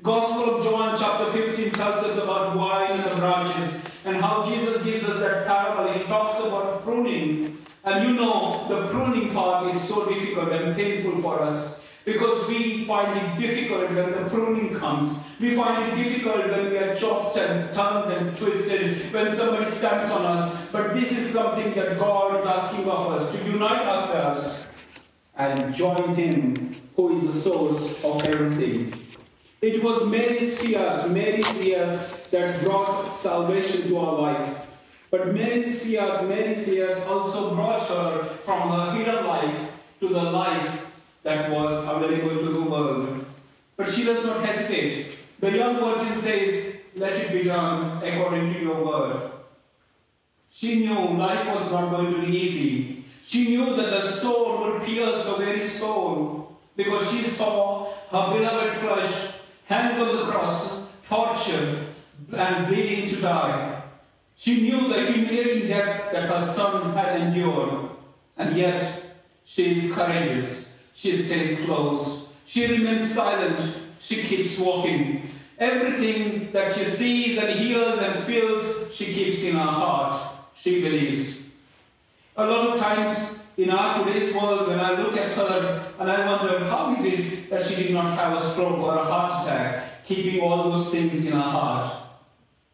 Gospel 0.00 0.56
of 0.56 0.64
John 0.64 0.96
chapter 0.96 1.32
15 1.32 1.72
tells 1.72 1.98
us 2.04 2.16
about 2.16 2.56
wine 2.56 2.92
and 2.92 3.10
the 3.10 3.16
branches 3.16 3.82
and 4.04 4.16
how 4.16 4.44
Jesus 4.48 4.82
gives 4.84 5.04
us 5.08 5.18
that 5.18 5.46
parable. 5.46 5.92
He 5.92 6.04
talks 6.04 6.38
about 6.38 6.84
pruning. 6.84 7.58
And 7.84 8.08
you 8.08 8.14
know, 8.14 8.66
the 8.68 8.86
pruning 8.88 9.32
part 9.32 9.68
is 9.74 9.80
so 9.80 10.08
difficult 10.08 10.50
and 10.52 10.76
painful 10.76 11.20
for 11.20 11.42
us 11.42 11.81
because 12.04 12.48
we 12.48 12.84
find 12.84 13.18
it 13.18 13.40
difficult 13.40 13.90
when 13.90 14.10
the 14.12 14.28
pruning 14.28 14.74
comes. 14.74 15.20
We 15.38 15.54
find 15.54 15.92
it 15.92 16.02
difficult 16.02 16.48
when 16.48 16.70
we 16.70 16.78
are 16.78 16.96
chopped 16.96 17.36
and 17.36 17.74
turned 17.74 18.12
and 18.12 18.36
twisted, 18.36 19.12
when 19.12 19.34
somebody 19.34 19.70
stands 19.70 20.10
on 20.10 20.24
us. 20.24 20.56
But 20.72 20.94
this 20.94 21.12
is 21.12 21.30
something 21.30 21.74
that 21.74 21.98
God 21.98 22.40
is 22.40 22.46
asking 22.46 22.88
of 22.88 23.12
us 23.12 23.32
to 23.32 23.50
unite 23.50 23.86
ourselves 23.86 24.64
and 25.36 25.74
join 25.74 26.14
Him, 26.14 26.74
who 26.96 27.18
is 27.18 27.34
the 27.34 27.40
source 27.40 28.04
of 28.04 28.24
everything. 28.24 28.94
It 29.60 29.82
was 29.82 30.04
Mary's 30.06 30.58
fiat, 30.58 31.08
Mary's 31.10 31.48
tears 31.52 32.12
that 32.32 32.62
brought 32.64 33.16
salvation 33.20 33.88
to 33.88 33.98
our 33.98 34.20
life. 34.20 34.66
But 35.10 35.32
Mary's 35.32 35.80
fear, 35.82 36.22
Mary's 36.22 36.64
tears 36.64 36.98
also 37.06 37.54
brought 37.54 37.86
her 37.86 38.24
from 38.44 38.70
her 38.70 38.96
hidden 38.96 39.26
life 39.26 39.70
to 40.00 40.08
the 40.08 40.22
life 40.22 40.81
that 41.22 41.50
was 41.50 41.84
to 41.84 42.52
the 42.52 42.62
world. 42.62 43.24
But 43.76 43.92
she 43.92 44.04
does 44.04 44.24
not 44.24 44.44
hesitate. 44.44 45.12
The 45.40 45.50
young 45.56 45.76
virgin 45.76 46.16
says, 46.16 46.76
Let 46.96 47.14
it 47.14 47.32
be 47.32 47.44
done 47.44 48.02
according 48.02 48.52
to 48.54 48.60
your 48.60 48.84
word. 48.84 49.30
She 50.50 50.86
knew 50.86 51.16
life 51.16 51.46
was 51.54 51.70
not 51.70 51.90
going 51.90 52.12
to 52.14 52.26
be 52.26 52.36
easy. 52.36 53.04
She 53.26 53.48
knew 53.48 53.74
that 53.76 53.90
the 53.90 54.10
soul 54.10 54.60
would 54.60 54.82
pierce 54.82 55.24
her 55.26 55.36
very 55.36 55.66
soul 55.66 56.58
because 56.76 57.10
she 57.10 57.22
saw 57.22 57.92
her 58.10 58.34
beloved 58.34 58.78
flesh 58.78 59.32
hanged 59.66 60.00
on 60.00 60.16
the 60.16 60.24
cross, 60.24 60.82
tortured, 61.08 61.86
and 62.32 62.66
bleeding 62.68 63.08
to 63.10 63.20
die. 63.20 63.82
She 64.36 64.62
knew 64.62 64.88
the 64.88 65.06
humiliating 65.06 65.68
death 65.68 66.12
that 66.12 66.28
her 66.28 66.44
son 66.44 66.92
had 66.94 67.20
endured, 67.20 67.90
and 68.36 68.56
yet 68.56 69.02
she 69.44 69.72
is 69.76 69.92
courageous. 69.92 70.71
She 71.02 71.16
stays 71.16 71.64
close. 71.64 72.28
She 72.46 72.64
remains 72.64 73.12
silent. 73.12 73.58
She 73.98 74.22
keeps 74.22 74.56
walking. 74.56 75.30
Everything 75.58 76.52
that 76.52 76.76
she 76.76 76.84
sees 76.84 77.38
and 77.38 77.58
hears 77.58 77.98
and 77.98 78.22
feels, 78.22 78.94
she 78.94 79.06
keeps 79.06 79.42
in 79.42 79.56
her 79.56 79.72
heart. 79.82 80.32
She 80.56 80.80
believes. 80.80 81.38
A 82.36 82.46
lot 82.46 82.68
of 82.68 82.80
times 82.80 83.34
in 83.56 83.70
our 83.70 83.98
today's 83.98 84.32
world, 84.32 84.68
when 84.68 84.78
I 84.78 84.92
look 84.92 85.16
at 85.16 85.32
her 85.32 85.92
and 85.98 86.08
I 86.08 86.24
wonder, 86.24 86.64
how 86.66 86.94
is 86.94 87.04
it 87.04 87.50
that 87.50 87.66
she 87.66 87.74
did 87.74 87.90
not 87.92 88.16
have 88.16 88.40
a 88.40 88.50
stroke 88.52 88.78
or 88.78 88.94
a 88.94 89.04
heart 89.04 89.44
attack, 89.44 90.06
keeping 90.06 90.40
all 90.40 90.70
those 90.70 90.88
things 90.92 91.26
in 91.26 91.32
her 91.32 91.40
heart? 91.40 91.96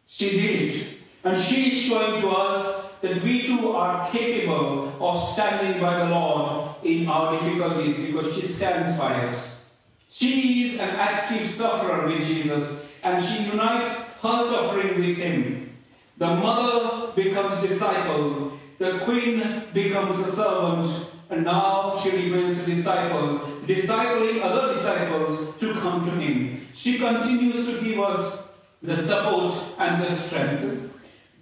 She 0.05 0.29
did. 0.29 0.87
And 1.23 1.41
she 1.41 1.71
is 1.71 1.81
showing 1.81 2.21
to 2.21 2.29
us 2.29 2.88
that 3.01 3.23
we 3.23 3.47
too 3.47 3.71
are 3.71 4.09
capable 4.11 4.91
of 4.99 5.21
standing 5.21 5.81
by 5.81 6.05
the 6.05 6.11
Lord 6.11 6.75
in 6.83 7.07
our 7.07 7.39
difficulties 7.39 7.97
because 7.97 8.35
she 8.35 8.47
stands 8.47 8.97
by 8.97 9.25
us. 9.25 9.63
She 10.09 10.65
is 10.65 10.79
an 10.79 10.89
active 10.89 11.49
sufferer 11.49 12.07
with 12.07 12.25
Jesus 12.25 12.83
and 13.03 13.23
she 13.23 13.43
unites 13.43 14.01
her 14.21 14.49
suffering 14.49 14.99
with 14.99 15.17
him. 15.17 15.77
The 16.17 16.27
mother 16.27 17.13
becomes 17.13 17.61
disciple, 17.61 18.51
the 18.77 18.99
queen 18.99 19.63
becomes 19.73 20.19
a 20.19 20.31
servant, 20.31 21.07
and 21.29 21.45
now 21.45 21.99
she 22.01 22.09
remains 22.09 22.59
a 22.59 22.65
disciple, 22.65 23.39
discipling 23.65 24.41
other 24.41 24.73
disciples 24.73 25.57
to 25.59 25.73
come 25.75 26.05
to 26.05 26.11
him. 26.11 26.67
She 26.75 26.97
continues 26.97 27.65
to 27.67 27.81
give 27.81 27.99
us 27.99 28.43
the 28.81 29.01
support 29.03 29.55
and 29.77 30.03
the 30.03 30.13
strength. 30.13 30.88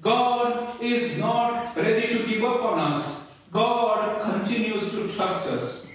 God 0.02 0.82
is 0.82 1.18
not 1.18 1.76
ready 1.76 2.14
to 2.14 2.26
give 2.28 2.44
up 2.44 2.62
on 2.62 2.80
us. 2.94 3.28
God 3.52 4.22
continues 4.22 4.92
to 4.92 5.08
trust 5.14 5.48
us. 5.48 5.88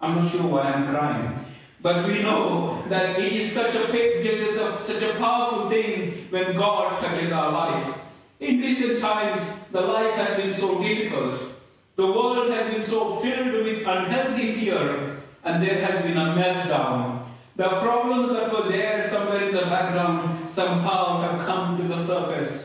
I'm 0.00 0.16
not 0.16 0.32
sure 0.32 0.46
why 0.46 0.62
I'm 0.62 0.88
crying. 0.88 1.44
But 1.82 2.06
we 2.06 2.22
know 2.22 2.82
that 2.88 3.18
it 3.18 3.32
is 3.32 3.52
such 3.52 3.74
a 3.74 3.94
it 3.94 4.24
is 4.24 4.56
a, 4.56 4.84
such 4.86 5.02
a 5.02 5.14
powerful 5.18 5.68
thing 5.68 6.26
when 6.30 6.56
God 6.56 7.00
touches 7.00 7.30
our 7.30 7.52
life. 7.52 7.98
In 8.40 8.60
recent 8.60 9.00
times, 9.00 9.42
the 9.70 9.82
life 9.82 10.14
has 10.14 10.36
been 10.38 10.54
so 10.54 10.82
difficult. 10.82 11.52
The 11.96 12.06
world 12.06 12.50
has 12.52 12.72
been 12.72 12.82
so 12.82 13.20
filled 13.20 13.52
with 13.52 13.86
unhealthy 13.86 14.54
fear, 14.54 15.20
and 15.44 15.62
there 15.62 15.84
has 15.84 16.02
been 16.02 16.16
a 16.16 16.34
meltdown. 16.34 17.26
The 17.56 17.68
problems 17.68 18.30
that 18.30 18.50
were 18.50 18.68
there 18.68 19.06
somewhere 19.06 19.48
in 19.48 19.54
the 19.54 19.62
background 19.62 20.48
somehow 20.48 21.20
have 21.20 21.46
come 21.46 21.76
to 21.76 21.86
the 21.86 22.02
surface. 22.02 22.63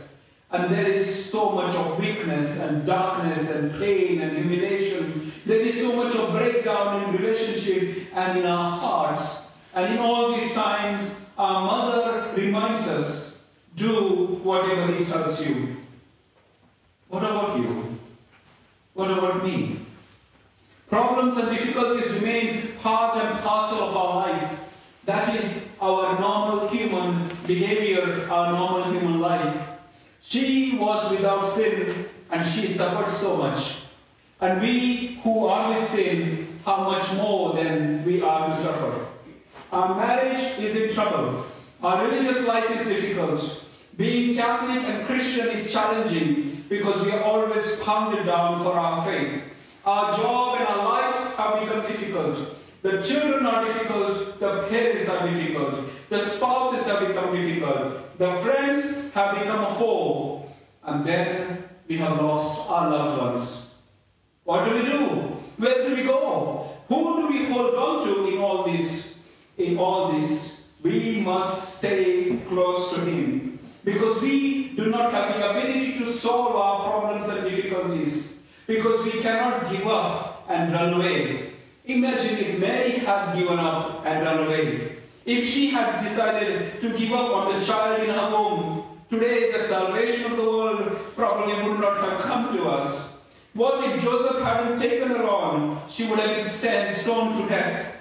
And 0.51 0.74
there 0.74 0.91
is 0.91 1.29
so 1.32 1.51
much 1.51 1.75
of 1.75 2.00
weakness 2.00 2.60
and 2.60 2.86
darkness 2.86 3.50
and 3.51 3.72
pain 3.79 4.22
and 4.22 4.36
humiliation. 4.36 5.32
There 5.46 5.60
is 5.60 5.79
so 5.79 5.96
much 5.96 6.15
of 6.15 6.32
breakdown 6.32 7.03
in 7.03 7.22
relationship 7.22 8.08
and 8.15 8.39
in 8.39 8.46
our 8.48 8.72
hearts. 8.72 9.44
And 9.75 9.94
in 9.94 10.00
all 10.00 10.36
these 10.36 10.53
times, 10.53 11.22
our 11.38 11.65
mother 11.65 12.34
reminds 12.36 12.88
us, 12.88 13.38
do 13.75 14.39
whatever 14.44 14.91
he 14.94 15.06
tells 15.06 15.46
you. 15.46 15.77
What 17.10 17.24
about 17.24 17.58
you? 17.58 18.00
What 18.94 19.12
about 19.12 19.44
me? 19.44 19.79
Problems 20.89 21.38
and 21.38 21.56
difficulties 21.56 22.12
remain 22.15 22.74
part 22.82 23.24
and 23.24 23.39
parcel 23.39 23.84
of 23.89 23.96
our 23.96 24.15
life. 24.15 24.60
That 25.06 25.36
is 25.36 25.68
our 25.79 26.20
normal 26.20 26.68
human 26.70 27.32
behavior, 27.46 28.27
our 28.32 28.51
normal 28.51 28.91
human 28.91 29.20
life. 29.20 29.68
She 30.29 30.77
was 30.77 31.09
without 31.09 31.51
sin 31.53 32.05
and 32.29 32.51
she 32.51 32.67
suffered 32.67 33.12
so 33.12 33.38
much. 33.38 33.77
And 34.39 34.62
we 34.62 35.19
who 35.24 35.48
are 35.48 35.74
with 35.74 35.89
sin, 35.89 36.59
how 36.63 36.83
much 36.83 37.12
more 37.13 37.53
than 37.53 38.05
we 38.05 38.21
are 38.21 38.50
to 38.50 38.55
suffer. 38.55 39.07
Our 39.71 39.95
marriage 39.95 40.59
is 40.59 40.75
in 40.75 40.93
trouble. 40.93 41.48
Our 41.81 42.07
religious 42.07 42.45
life 42.45 42.69
is 42.69 42.88
difficult. 42.88 43.65
Being 43.98 44.36
Catholic 44.36 44.83
and 44.83 45.07
Christian 45.07 45.48
is 45.48 45.74
challenging 45.74 46.63
because 46.69 47.03
we 47.03 47.12
are 47.12 47.24
always 47.24 47.79
pounded 47.79 48.27
down 48.27 48.62
for 48.62 48.74
our 48.74 49.03
faith. 49.03 49.41
Our 49.83 50.15
job 50.15 50.59
and 50.59 50.67
our 50.67 50.86
lives 50.86 51.36
have 51.38 51.59
become 51.59 51.81
difficult. 51.81 52.55
The 52.83 53.01
children 53.01 53.48
are 53.48 53.65
difficult, 53.65 54.39
the 54.39 54.67
parents 54.69 55.09
are 55.09 55.27
difficult, 55.27 55.89
the 56.09 56.23
spouses 56.25 56.87
have 56.87 57.07
become 57.07 57.35
difficult, 57.35 58.17
the 58.17 58.41
friends 58.41 59.13
have 59.13 59.39
become 59.39 59.65
a 59.65 59.75
foe, 59.75 60.45
and 60.83 61.05
then 61.05 61.63
we 61.87 61.97
have 61.97 62.21
lost 62.21 62.69
our 62.69 62.89
loved 62.89 63.21
ones. 63.21 63.61
What 64.43 64.65
do 64.65 64.75
we 64.75 64.81
do? 64.81 65.05
Where 65.57 65.87
do 65.87 65.95
we 65.95 66.03
go? 66.03 66.75
Who 66.87 67.21
do 67.21 67.27
we 67.27 67.45
hold 67.45 67.75
on 67.75 68.07
to 68.07 68.27
in 68.27 68.39
all 68.39 68.63
this? 68.71 69.13
In 69.57 69.77
all 69.77 70.19
this, 70.19 70.57
we 70.81 71.21
must 71.21 71.77
stay 71.77 72.37
close 72.47 72.93
to 72.93 73.01
Him 73.01 73.59
because 73.83 74.21
we 74.21 74.69
do 74.69 74.89
not 74.89 75.11
have 75.13 75.37
the 75.37 75.49
ability 75.49 75.99
to 75.99 76.11
solve 76.11 76.55
our 76.55 76.89
problems 76.89 77.27
and 77.29 77.49
difficulties 77.49 78.39
because 78.65 79.03
we 79.03 79.21
cannot 79.21 79.69
give 79.71 79.85
up 79.85 80.45
and 80.47 80.73
run 80.73 80.93
away. 80.93 81.53
Imagine 81.85 82.37
if 82.37 82.59
Mary 82.59 82.99
had 82.99 83.35
given 83.35 83.59
up 83.59 84.05
and 84.05 84.25
run 84.25 84.45
away. 84.47 84.99
If 85.25 85.47
she 85.47 85.69
had 85.69 86.03
decided 86.03 86.81
to 86.81 86.97
give 86.97 87.11
up 87.11 87.31
on 87.31 87.59
the 87.59 87.65
child 87.65 88.01
in 88.01 88.09
her 88.09 88.29
womb, 88.31 88.99
today 89.09 89.51
the 89.51 89.63
salvation 89.63 90.31
of 90.31 90.38
the 90.38 90.43
world 90.43 90.97
probably 91.15 91.53
would 91.69 91.79
not 91.79 91.97
have 91.97 92.21
come 92.21 92.55
to 92.55 92.69
us. 92.69 93.17
What 93.53 93.83
if 93.83 94.01
Joseph 94.01 94.41
hadn't 94.43 94.79
taken 94.79 95.09
her 95.09 95.27
on? 95.27 95.81
She 95.89 96.07
would 96.07 96.19
have 96.19 96.45
been 96.45 96.95
stoned 96.95 97.38
to 97.38 97.49
death. 97.49 97.95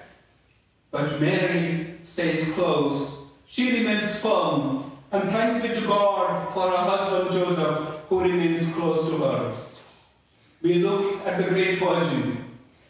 But 0.90 1.20
Mary 1.20 1.98
stays 2.02 2.52
close. 2.52 3.18
She 3.46 3.78
remains 3.78 4.14
firm. 4.20 4.92
And 5.10 5.30
thanks 5.30 5.62
be 5.62 5.68
to 5.74 5.86
God 5.86 6.52
for 6.52 6.70
her 6.70 6.76
husband 6.76 7.32
Joseph, 7.32 8.00
who 8.08 8.20
remains 8.20 8.70
close 8.74 9.08
to 9.08 9.16
her. 9.18 9.56
We 10.60 10.74
look 10.74 11.26
at 11.26 11.38
the 11.38 11.48
great 11.48 11.78
Virgin, 11.78 12.44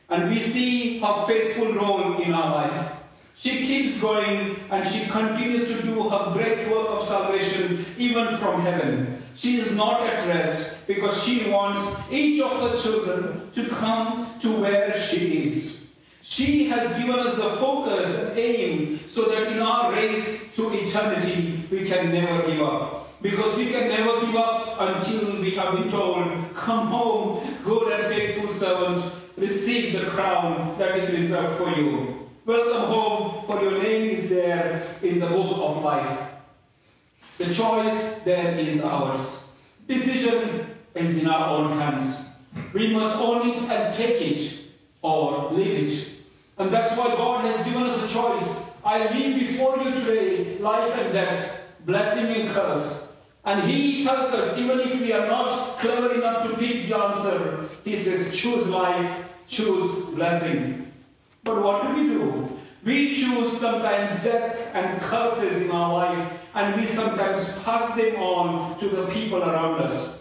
and 0.09 0.31
we 0.31 0.41
see 0.41 0.99
her 0.99 1.27
faithful 1.29 1.75
role 1.75 2.21
in 2.21 2.33
our 2.35 2.51
life. 2.51 2.93
She 3.39 3.65
keeps 3.65 4.01
going 4.01 4.57
and 4.69 4.87
she 4.87 5.07
continues 5.07 5.69
to 5.69 5.81
do 5.83 6.09
her 6.09 6.33
great 6.33 6.69
work 6.69 6.89
of 6.89 7.07
salvation 7.07 7.87
even 7.97 8.37
from 8.37 8.63
heaven. 8.63 9.23
She 9.37 9.61
is 9.61 9.77
not 9.77 10.03
at 10.03 10.27
rest 10.27 10.71
because 10.89 11.23
she 11.23 11.49
wants 11.49 11.81
each 12.11 12.41
of 12.41 12.51
her 12.61 12.83
children 12.83 13.49
to 13.53 13.69
come 13.69 14.41
to 14.41 14.61
where 14.61 15.01
she 15.01 15.45
is. 15.45 15.83
She 16.23 16.69
has 16.69 16.99
given 16.99 17.21
us 17.21 17.37
the 17.37 17.57
focus 17.57 18.13
and 18.19 18.37
aim 18.37 19.01
so 19.09 19.27
that 19.27 19.53
in 19.53 19.61
our 19.61 19.93
race 19.93 20.41
to 20.57 20.73
eternity 20.73 21.63
we 21.71 21.89
can 21.89 22.13
never 22.13 22.45
give 22.45 22.61
up. 22.61 23.23
Because 23.23 23.57
we 23.57 23.71
can 23.71 23.89
never 23.89 24.21
give 24.21 24.35
up 24.35 24.81
until 24.81 25.41
we 25.41 25.53
have 25.53 25.75
been 25.75 25.89
told, 25.89 26.55
Come 26.57 26.89
home, 26.89 27.57
good 27.63 27.93
and 27.93 28.13
faithful 28.13 28.53
servant, 28.53 29.13
receive 29.37 29.93
the 29.93 30.07
crown 30.07 30.77
that 30.79 30.99
is 30.99 31.13
reserved 31.13 31.57
for 31.57 31.71
you. 31.71 32.28
Welcome 32.49 32.91
home, 32.91 33.45
for 33.47 33.61
your 33.61 33.83
name 33.83 34.09
is 34.17 34.31
there 34.31 34.83
in 35.03 35.19
the 35.19 35.27
book 35.27 35.59
of 35.59 35.85
life. 35.85 36.31
The 37.37 37.53
choice 37.53 38.21
then 38.21 38.59
is 38.59 38.83
ours. 38.83 39.45
Decision 39.87 40.67
is 40.95 41.23
in 41.23 41.29
our 41.29 41.59
own 41.59 41.79
hands. 41.79 42.25
We 42.73 42.91
must 42.91 43.19
own 43.19 43.51
it 43.51 43.59
and 43.59 43.95
take 43.95 44.23
it 44.23 44.61
or 45.03 45.53
leave 45.53 45.93
it. 45.93 46.09
And 46.57 46.73
that's 46.73 46.97
why 46.97 47.09
God 47.09 47.45
has 47.45 47.63
given 47.67 47.83
us 47.83 48.03
a 48.03 48.15
choice. 48.15 48.63
I 48.83 49.13
leave 49.13 49.51
before 49.51 49.77
you 49.83 49.95
today 49.95 50.57
life 50.59 50.95
and 50.97 51.13
death, 51.13 51.61
blessing 51.85 52.35
and 52.35 52.49
curse. 52.49 53.09
And 53.45 53.71
He 53.71 54.03
tells 54.03 54.33
us, 54.33 54.57
even 54.57 54.81
if 54.81 54.99
we 54.99 55.13
are 55.13 55.27
not 55.27 55.79
clever 55.81 56.15
enough 56.15 56.49
to 56.49 56.57
pick 56.57 56.89
the 56.89 56.97
answer, 56.97 57.69
He 57.85 57.95
says, 57.99 58.35
choose 58.35 58.67
life, 58.69 59.27
choose 59.47 60.07
blessing. 60.15 60.88
But 61.45 61.63
what 61.63 61.87
do 61.87 61.95
we 61.95 62.09
do? 62.09 62.59
We 62.85 63.15
choose 63.15 63.57
sometimes 63.59 64.23
death 64.23 64.57
and 64.73 65.01
curses 65.01 65.63
in 65.63 65.71
our 65.71 65.93
life, 65.93 66.33
and 66.55 66.81
we 66.81 66.87
sometimes 66.87 67.53
pass 67.65 67.95
them 67.97 68.17
on 68.17 68.79
to 68.81 68.89
the 68.89 69.07
people 69.09 69.43
around 69.43 69.83
us. 69.83 70.21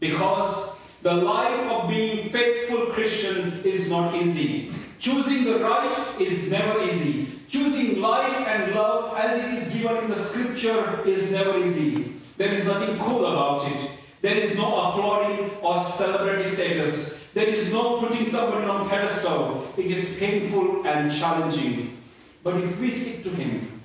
Because 0.00 0.70
the 1.02 1.14
life 1.14 1.70
of 1.70 1.90
being 1.90 2.30
faithful 2.30 2.86
Christian 2.86 3.62
is 3.64 3.90
not 3.90 4.14
easy. 4.14 4.72
Choosing 4.98 5.44
the 5.44 5.58
right 5.58 6.20
is 6.20 6.50
never 6.50 6.82
easy. 6.82 7.40
Choosing 7.48 8.00
life 8.00 8.36
and 8.46 8.74
love 8.74 9.16
as 9.16 9.38
it 9.38 9.54
is 9.54 9.72
given 9.72 9.96
in 10.04 10.10
the 10.10 10.16
scripture 10.16 11.02
is 11.06 11.30
never 11.30 11.58
easy. 11.58 12.14
There 12.36 12.52
is 12.52 12.64
nothing 12.64 12.98
cool 12.98 13.26
about 13.26 13.70
it. 13.70 13.90
There 14.22 14.36
is 14.36 14.56
no 14.56 14.66
applauding 14.66 15.50
or 15.62 15.84
celebrity 15.90 16.48
status. 16.48 17.15
There 17.36 17.48
is 17.48 17.70
no 17.70 17.98
putting 17.98 18.30
someone 18.30 18.64
on 18.64 18.88
pedestal. 18.88 19.70
It 19.76 19.90
is 19.90 20.16
painful 20.18 20.86
and 20.86 21.12
challenging. 21.12 21.98
But 22.42 22.56
if 22.56 22.80
we 22.80 22.90
stick 22.90 23.24
to 23.24 23.30
Him, 23.30 23.82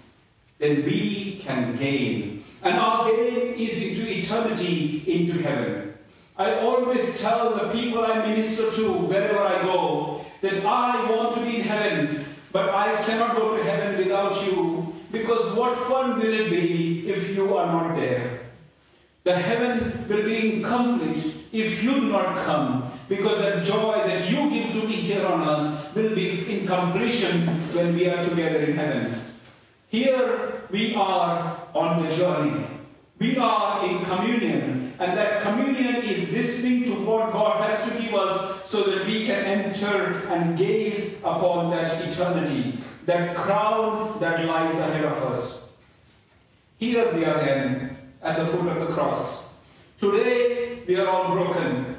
then 0.58 0.86
we 0.86 1.41
can 1.43 1.75
gain. 1.75 2.46
And 2.63 2.75
our 2.75 3.12
gain 3.12 3.55
is 3.55 3.84
into 3.84 4.10
eternity, 4.10 5.03
into 5.05 5.41
heaven. 5.41 5.96
I 6.38 6.62
always 6.62 7.20
tell 7.20 7.53
the 7.55 7.74
people 7.74 8.05
I 8.05 8.25
minister 8.25 8.72
to 8.72 8.93
wherever 8.93 9.39
I 9.41 9.62
go 9.63 10.25
that 10.39 10.65
I 10.65 11.12
want 11.12 11.36
to 11.36 11.41
be 11.41 11.58
in 11.58 11.63
heaven, 11.63 12.24
but 12.53 12.70
I 12.70 13.03
cannot 13.03 13.36
go 13.36 13.58
to 13.58 13.63
heaven 13.65 13.98
without 13.98 14.46
you. 14.46 14.96
Because 15.12 15.53
what 15.58 15.77
fun 15.89 16.20
will 16.20 16.34
it 16.34 16.50
be 16.50 17.10
if 17.10 17.36
you 17.36 17.58
are 17.58 17.67
not 17.67 17.96
there? 17.98 18.43
The 19.25 19.36
heaven 19.36 20.08
will 20.08 20.24
be 20.24 20.55
incomplete 20.55 21.36
if 21.51 21.84
you 21.84 21.96
do 21.96 22.08
not 22.08 22.46
come, 22.46 22.90
because 23.11 23.41
the 23.41 23.59
joy 23.59 24.07
that 24.07 24.31
you 24.31 24.49
give 24.49 24.71
to 24.71 24.87
me 24.87 24.95
here 24.95 25.25
on 25.27 25.41
earth 25.45 25.93
will 25.93 26.15
be 26.15 26.49
in 26.49 26.65
completion 26.65 27.45
when 27.73 27.93
we 27.93 28.07
are 28.07 28.23
together 28.23 28.59
in 28.59 28.77
heaven. 28.77 29.21
Here 29.89 30.63
we 30.71 30.95
are 30.95 31.67
on 31.73 32.05
the 32.05 32.15
journey. 32.15 32.65
We 33.19 33.37
are 33.37 33.85
in 33.85 34.05
communion, 34.05 34.93
and 34.97 35.17
that 35.17 35.41
communion 35.41 35.97
is 35.97 36.31
listening 36.31 36.85
to 36.85 36.93
what 37.03 37.33
God 37.33 37.69
has 37.69 37.83
to 37.91 38.01
give 38.01 38.15
us 38.15 38.69
so 38.71 38.83
that 38.83 39.05
we 39.05 39.25
can 39.25 39.43
enter 39.43 40.25
and 40.29 40.57
gaze 40.57 41.17
upon 41.19 41.69
that 41.71 42.01
eternity, 42.01 42.79
that 43.05 43.35
crown 43.35 44.21
that 44.21 44.45
lies 44.45 44.79
ahead 44.79 45.03
of 45.03 45.17
us. 45.23 45.61
Here 46.77 47.13
we 47.13 47.25
are 47.25 47.43
then 47.43 47.97
at 48.23 48.39
the 48.39 48.45
foot 48.45 48.67
of 48.67 48.87
the 48.87 48.93
cross. 48.93 49.43
Today 49.99 50.83
we 50.87 50.95
are 50.95 51.09
all 51.09 51.35
broken. 51.35 51.90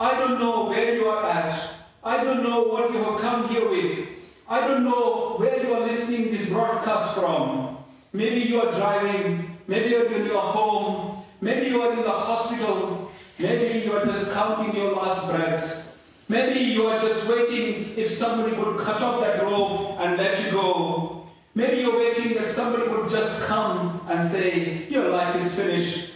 I 0.00 0.18
don't 0.18 0.40
know 0.40 0.64
where 0.64 0.94
you 0.94 1.08
are 1.08 1.28
at. 1.28 1.74
I 2.02 2.24
don't 2.24 2.42
know 2.42 2.62
what 2.62 2.90
you 2.90 3.04
have 3.04 3.20
come 3.20 3.50
here 3.50 3.68
with. 3.68 4.08
I 4.48 4.66
don't 4.66 4.82
know 4.82 5.34
where 5.36 5.62
you 5.62 5.74
are 5.74 5.86
listening 5.86 6.30
this 6.30 6.48
broadcast 6.48 7.14
from. 7.14 7.76
Maybe 8.14 8.48
you 8.48 8.62
are 8.62 8.72
driving, 8.72 9.58
maybe 9.66 9.90
you're 9.90 10.10
in 10.10 10.24
your 10.24 10.40
home, 10.40 11.22
maybe 11.42 11.66
you 11.66 11.82
are 11.82 11.92
in 11.92 12.02
the 12.02 12.10
hospital, 12.10 13.12
maybe 13.38 13.80
you 13.84 13.92
are 13.92 14.06
just 14.06 14.32
counting 14.32 14.74
your 14.74 14.96
last 14.96 15.28
breaths. 15.28 15.82
Maybe 16.28 16.60
you 16.60 16.86
are 16.86 16.98
just 16.98 17.28
waiting 17.28 17.98
if 17.98 18.10
somebody 18.10 18.56
would 18.56 18.78
cut 18.78 19.02
off 19.02 19.20
that 19.20 19.42
rope 19.42 20.00
and 20.00 20.16
let 20.16 20.42
you 20.42 20.50
go. 20.52 21.26
Maybe 21.54 21.82
you're 21.82 21.98
waiting 21.98 22.34
that 22.34 22.48
somebody 22.48 22.88
would 22.88 23.10
just 23.10 23.42
come 23.42 24.00
and 24.08 24.26
say, 24.26 24.88
Your 24.88 25.10
life 25.10 25.36
is 25.36 25.54
finished. 25.54 26.12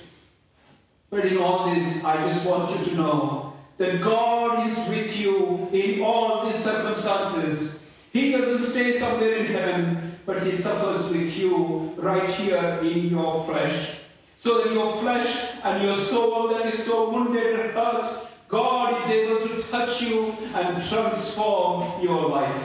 But 1.11 1.27
in 1.27 1.37
all 1.37 1.75
this, 1.75 2.03
I 2.03 2.27
just 2.29 2.47
want 2.47 2.71
you 2.71 2.85
to 2.87 2.95
know 2.95 3.44
that 3.79 4.01
God 4.01 4.69
is 4.69 4.77
with 4.89 5.17
you 5.17 5.69
in 5.73 6.03
all 6.03 6.47
these 6.47 6.63
circumstances. 6.63 7.79
He 8.13 8.31
doesn't 8.31 8.67
stay 8.71 8.99
somewhere 8.99 9.37
in 9.39 9.47
heaven, 9.47 10.19
but 10.25 10.43
He 10.45 10.57
suffers 10.57 11.11
with 11.11 11.37
you 11.37 11.93
right 11.97 12.29
here 12.29 12.79
in 12.83 13.09
your 13.09 13.45
flesh. 13.45 13.97
So 14.37 14.63
that 14.63 14.73
your 14.73 14.97
flesh 14.97 15.51
and 15.63 15.83
your 15.83 15.97
soul 15.97 16.49
that 16.49 16.67
is 16.67 16.85
so 16.85 17.11
wounded 17.11 17.61
and 17.61 17.73
hurt, 17.73 18.29
God 18.49 19.03
is 19.03 19.11
able 19.11 19.49
to 19.49 19.63
touch 19.63 20.03
you 20.03 20.33
and 20.55 20.87
transform 20.89 22.03
your 22.03 22.29
life. 22.29 22.63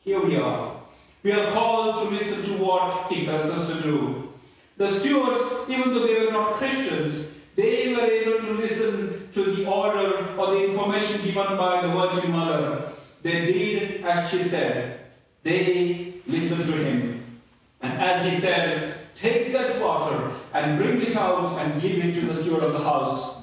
Here 0.00 0.24
we 0.24 0.36
are. 0.36 0.80
We 1.22 1.32
are 1.32 1.52
called 1.52 2.02
to 2.02 2.14
listen 2.14 2.42
to 2.44 2.64
what 2.64 3.12
He 3.12 3.26
tells 3.26 3.50
us 3.50 3.68
to 3.68 3.82
do. 3.82 4.32
The 4.78 4.90
stewards, 4.90 5.40
even 5.68 5.92
though 5.92 6.06
they 6.06 6.24
were 6.24 6.32
not 6.32 6.54
Christians, 6.54 7.30
they 7.54 7.92
were 7.92 8.06
able 8.06 8.38
to 8.46 8.52
listen 8.54 9.19
to 9.34 9.54
the 9.54 9.66
order 9.66 10.36
or 10.36 10.54
the 10.54 10.64
information 10.66 11.22
given 11.22 11.56
by 11.56 11.82
the 11.82 11.88
Virgin 11.88 12.32
Mother. 12.32 12.92
They 13.22 13.52
did 13.52 14.04
as 14.04 14.30
she 14.30 14.44
said. 14.44 15.00
They 15.42 16.14
listened 16.26 16.66
to 16.66 16.72
Him. 16.72 17.40
And 17.80 17.92
as 18.00 18.24
He 18.24 18.40
said, 18.40 18.94
take 19.16 19.52
that 19.52 19.80
water 19.80 20.32
and 20.52 20.78
bring 20.78 21.02
it 21.02 21.16
out 21.16 21.58
and 21.58 21.80
give 21.80 22.04
it 22.04 22.14
to 22.14 22.26
the 22.26 22.34
steward 22.34 22.64
of 22.64 22.72
the 22.72 22.80
house. 22.80 23.36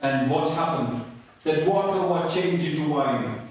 And 0.00 0.30
what 0.30 0.52
happened? 0.52 1.04
That 1.44 1.66
water 1.66 2.00
was 2.02 2.32
changed 2.32 2.66
into 2.66 2.88
wine. 2.88 3.48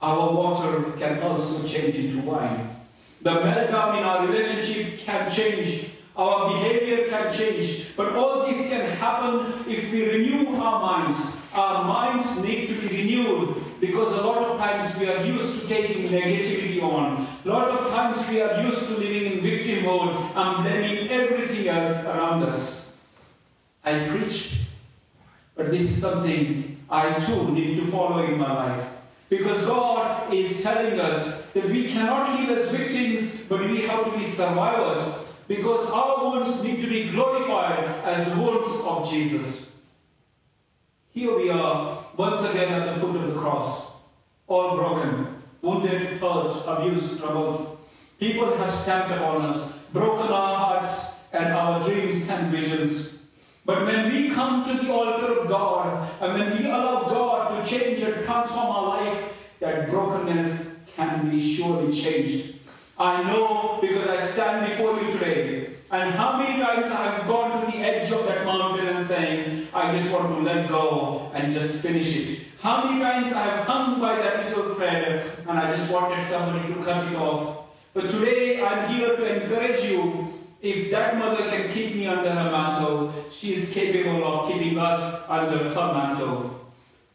Our 0.00 0.32
water 0.32 0.92
can 0.92 1.22
also 1.22 1.66
change 1.66 1.96
into 1.96 2.22
wine. 2.22 2.76
The 3.22 3.30
meltdown 3.30 3.98
in 3.98 4.04
our 4.04 4.26
relationship 4.26 4.98
can 5.00 5.30
change. 5.30 5.90
Our 6.18 6.52
behavior 6.52 7.06
can 7.08 7.32
change. 7.32 7.86
But 7.96 8.16
all 8.16 8.44
this 8.44 8.68
can 8.68 8.90
happen 8.98 9.64
if 9.70 9.92
we 9.92 10.02
renew 10.10 10.56
our 10.56 10.80
minds. 10.80 11.36
Our 11.54 11.84
minds 11.84 12.42
need 12.42 12.68
to 12.70 12.74
be 12.74 12.88
renewed 12.88 13.62
because 13.80 14.12
a 14.12 14.26
lot 14.26 14.38
of 14.38 14.58
times 14.58 14.96
we 14.98 15.08
are 15.08 15.24
used 15.24 15.60
to 15.60 15.68
taking 15.68 16.08
negativity 16.08 16.82
on. 16.82 17.24
A 17.44 17.48
lot 17.48 17.68
of 17.68 17.92
times 17.92 18.28
we 18.28 18.40
are 18.40 18.60
used 18.62 18.80
to 18.88 18.96
living 18.96 19.32
in 19.32 19.40
victim 19.40 19.84
mode 19.84 20.32
and 20.34 20.64
blaming 20.64 21.08
everything 21.08 21.68
else 21.68 22.04
around 22.04 22.42
us. 22.42 22.92
I 23.84 24.08
preached, 24.08 24.58
but 25.54 25.70
this 25.70 25.82
is 25.82 26.00
something 26.00 26.78
I 26.90 27.16
too 27.20 27.52
need 27.52 27.76
to 27.76 27.86
follow 27.92 28.24
in 28.24 28.38
my 28.38 28.52
life. 28.52 28.88
Because 29.28 29.62
God 29.62 30.34
is 30.34 30.62
telling 30.62 30.98
us 30.98 31.42
that 31.54 31.64
we 31.64 31.92
cannot 31.92 32.40
live 32.40 32.58
as 32.58 32.72
victims, 32.72 33.40
but 33.48 33.60
we 33.60 33.82
have 33.82 34.12
to 34.12 34.18
be 34.18 34.26
survivors. 34.26 35.27
Because 35.48 35.86
our 35.86 36.24
wounds 36.24 36.62
need 36.62 36.82
to 36.82 36.86
be 36.86 37.08
glorified 37.08 37.84
as 38.04 38.28
the 38.28 38.36
wounds 38.36 38.68
of 38.84 39.10
Jesus. 39.10 39.66
Here 41.12 41.34
we 41.36 41.48
are, 41.48 42.04
once 42.16 42.42
again 42.44 42.70
at 42.70 42.94
the 42.94 43.00
foot 43.00 43.16
of 43.16 43.32
the 43.32 43.40
cross, 43.40 43.90
all 44.46 44.76
broken, 44.76 45.42
wounded, 45.62 46.18
hurt, 46.20 46.52
abused, 46.66 47.18
troubled. 47.18 47.78
People 48.20 48.56
have 48.58 48.74
stamped 48.74 49.10
upon 49.10 49.42
us, 49.46 49.72
broken 49.92 50.30
our 50.30 50.54
hearts 50.54 51.06
and 51.32 51.46
our 51.46 51.82
dreams 51.82 52.28
and 52.28 52.52
visions. 52.52 53.14
But 53.64 53.86
when 53.86 54.12
we 54.12 54.30
come 54.30 54.64
to 54.66 54.82
the 54.82 54.92
altar 54.92 55.40
of 55.40 55.48
God, 55.48 56.10
and 56.20 56.34
when 56.34 56.58
we 56.58 56.66
allow 56.66 57.08
God 57.08 57.64
to 57.64 57.70
change 57.70 58.02
and 58.02 58.24
transform 58.24 58.66
our 58.66 59.04
life, 59.04 59.32
that 59.60 59.88
brokenness 59.88 60.68
can 60.94 61.30
be 61.30 61.56
surely 61.56 61.92
changed. 61.98 62.54
I 62.98 63.22
know 63.22 63.78
because 63.80 64.08
I 64.08 64.20
stand 64.20 64.70
before 64.70 65.00
you 65.00 65.12
today. 65.12 65.70
And 65.90 66.12
how 66.12 66.36
many 66.36 66.60
times 66.60 66.86
I 66.86 67.04
have 67.12 67.28
gone 67.28 67.64
to 67.64 67.72
the 67.72 67.78
edge 67.78 68.10
of 68.10 68.26
that 68.26 68.44
mountain 68.44 68.88
and 68.88 69.06
saying, 69.06 69.68
I 69.72 69.96
just 69.96 70.12
want 70.12 70.34
to 70.34 70.40
let 70.40 70.68
go 70.68 71.30
and 71.32 71.52
just 71.54 71.78
finish 71.78 72.14
it. 72.14 72.40
How 72.60 72.84
many 72.84 73.00
times 73.00 73.32
I 73.32 73.44
have 73.44 73.66
hung 73.66 74.00
by 74.00 74.16
that 74.16 74.48
little 74.48 74.74
thread 74.74 75.24
and 75.46 75.58
I 75.58 75.76
just 75.76 75.90
wanted 75.90 76.26
somebody 76.26 76.74
to 76.74 76.82
cut 76.82 77.10
it 77.10 77.16
off. 77.16 77.66
But 77.94 78.10
today 78.10 78.60
I'm 78.60 78.92
here 78.92 79.16
to 79.16 79.42
encourage 79.42 79.84
you 79.84 80.34
if 80.60 80.90
that 80.90 81.16
mother 81.16 81.48
can 81.48 81.72
keep 81.72 81.94
me 81.94 82.08
under 82.08 82.32
her 82.32 82.50
mantle, 82.50 83.14
she 83.30 83.54
is 83.54 83.70
capable 83.70 84.24
of 84.26 84.48
keeping 84.50 84.76
us 84.76 85.22
under 85.28 85.70
her 85.70 85.92
mantle. 85.94 86.68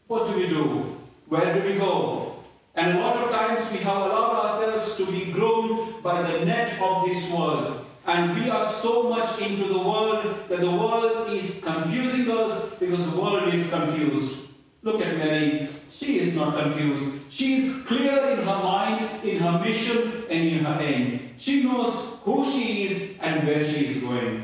What 0.08 0.28
do 0.28 0.38
we 0.38 0.48
do? 0.48 0.98
Where 1.28 1.54
do 1.54 1.68
we 1.68 1.76
go? 1.76 2.34
And 2.76 2.98
a 2.98 3.02
lot 3.02 3.18
of 3.18 3.30
times 3.32 3.70
we 3.72 3.80
have 3.80 3.98
allowed 3.98 4.46
ourselves 4.46 4.96
to 4.98 5.12
be 5.12 5.32
groomed 5.32 5.73
by 6.04 6.22
the 6.22 6.46
net 6.46 6.80
of 6.82 7.06
this 7.08 7.30
world. 7.32 7.86
And 8.06 8.36
we 8.36 8.50
are 8.50 8.66
so 8.66 9.10
much 9.10 9.40
into 9.40 9.70
the 9.70 9.80
world 9.80 10.50
that 10.50 10.60
the 10.60 10.70
world 10.70 11.32
is 11.32 11.62
confusing 11.64 12.30
us 12.30 12.72
because 12.72 13.10
the 13.10 13.18
world 13.18 13.54
is 13.54 13.70
confused. 13.70 14.40
Look 14.82 15.02
at 15.02 15.18
Mary. 15.18 15.70
She 15.98 16.20
is 16.20 16.36
not 16.36 16.58
confused. 16.58 17.22
She 17.30 17.60
is 17.60 17.86
clear 17.86 18.32
in 18.32 18.40
her 18.40 18.60
mind, 18.64 19.24
in 19.24 19.40
her 19.40 19.58
mission, 19.60 20.26
and 20.30 20.48
in 20.50 20.66
her 20.66 20.82
aim. 20.82 21.36
She 21.38 21.64
knows 21.64 21.96
who 22.24 22.44
she 22.52 22.88
is 22.88 23.18
and 23.22 23.48
where 23.48 23.64
she 23.64 23.86
is 23.86 24.02
going. 24.04 24.44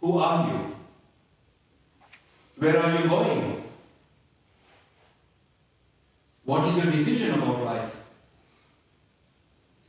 Who 0.00 0.18
are 0.18 0.48
you? 0.48 0.76
Where 2.58 2.80
are 2.80 3.00
you 3.00 3.08
going? 3.08 3.64
What 6.44 6.68
is 6.68 6.82
your 6.82 6.92
decision 6.92 7.34
about 7.34 7.64
life? 7.64 7.97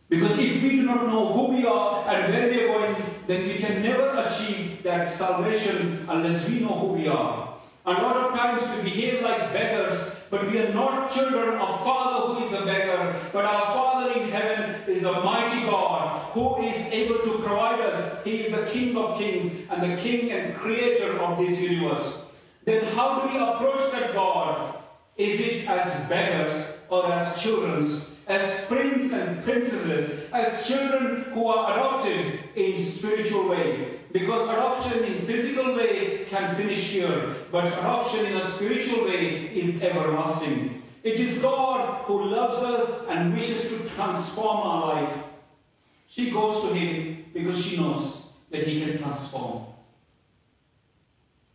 Because 0.10 0.40
if 0.40 0.64
we 0.64 0.70
do 0.72 0.82
not 0.84 1.06
know 1.06 1.32
who 1.34 1.56
we 1.56 1.66
are 1.68 2.04
and 2.10 2.34
where 2.34 2.50
we 2.50 2.64
are 2.64 2.68
going, 2.68 2.96
then 3.28 3.48
we 3.48 3.58
can 3.58 3.84
never 3.84 4.10
achieve 4.26 4.82
that 4.82 5.08
salvation 5.08 6.06
unless 6.10 6.50
we 6.50 6.62
know 6.62 6.80
who 6.80 6.88
we 6.94 7.08
are. 7.08 7.60
A 7.86 7.94
lot 7.94 8.18
of 8.18 8.38
times 8.38 8.64
we 8.76 8.90
behave 8.90 9.22
like 9.22 9.54
beggars, 9.54 10.16
but 10.32 10.50
we 10.50 10.58
are 10.60 10.74
not 10.74 11.14
children 11.14 11.60
of 11.60 11.84
Father 11.84 12.34
who 12.34 12.46
is 12.46 12.54
a 12.54 12.66
beggar, 12.66 13.20
but 13.32 13.46
our 13.46 13.66
Father 13.68 14.14
in 14.14 14.30
heaven 14.30 14.82
is 14.88 15.04
a 15.04 15.24
mighty 15.24 15.62
God 15.66 16.32
who 16.34 16.62
is 16.64 16.82
able 16.92 17.20
to 17.20 17.40
provide 17.40 17.80
us. 17.80 18.24
He 18.24 18.42
is 18.42 18.56
the 18.56 18.66
King 18.66 18.98
of 18.98 19.18
kings 19.18 19.62
and 19.70 19.82
the 19.82 19.96
King 20.02 20.32
and 20.32 20.56
Creator 20.56 21.20
of 21.20 21.38
this 21.38 21.60
universe. 21.60 22.22
Then 22.66 22.84
how 22.96 23.22
do 23.22 23.30
we 23.30 23.38
approach 23.38 23.92
that 23.92 24.14
God? 24.14 24.76
Is 25.18 25.40
it 25.40 25.68
as 25.70 26.08
beggars 26.10 26.66
or 26.90 27.12
as 27.12 27.42
children? 27.42 28.02
As 28.30 28.66
princes 28.68 29.12
and 29.12 29.44
princesses, 29.44 30.30
as 30.32 30.68
children 30.68 31.24
who 31.34 31.48
are 31.48 31.74
adopted 31.74 32.40
in 32.56 32.86
spiritual 32.86 33.50
way. 33.50 33.98
Because 34.12 34.44
adoption 34.44 35.04
in 35.04 35.26
physical 35.26 35.76
way 35.76 36.26
can 36.30 36.56
finish 36.56 36.92
here, 36.92 37.36
but 37.52 37.66
adoption 37.66 38.28
in 38.28 38.38
a 38.38 38.46
spiritual 38.46 39.06
way 39.06 39.48
is 39.48 39.82
everlasting. 39.82 40.84
It 41.02 41.20
is 41.20 41.42
God 41.42 42.06
who 42.06 42.26
loves 42.26 42.62
us 42.62 43.08
and 43.10 43.34
wishes 43.34 43.64
to 43.64 43.90
transform 43.96 44.58
our 44.58 44.96
life. 44.96 45.24
She 46.08 46.30
goes 46.30 46.62
to 46.70 46.76
him 46.76 47.26
because 47.34 47.66
she 47.66 47.78
knows 47.78 48.22
that 48.52 48.68
he 48.68 48.82
can 48.82 49.00
transform. 49.00 49.66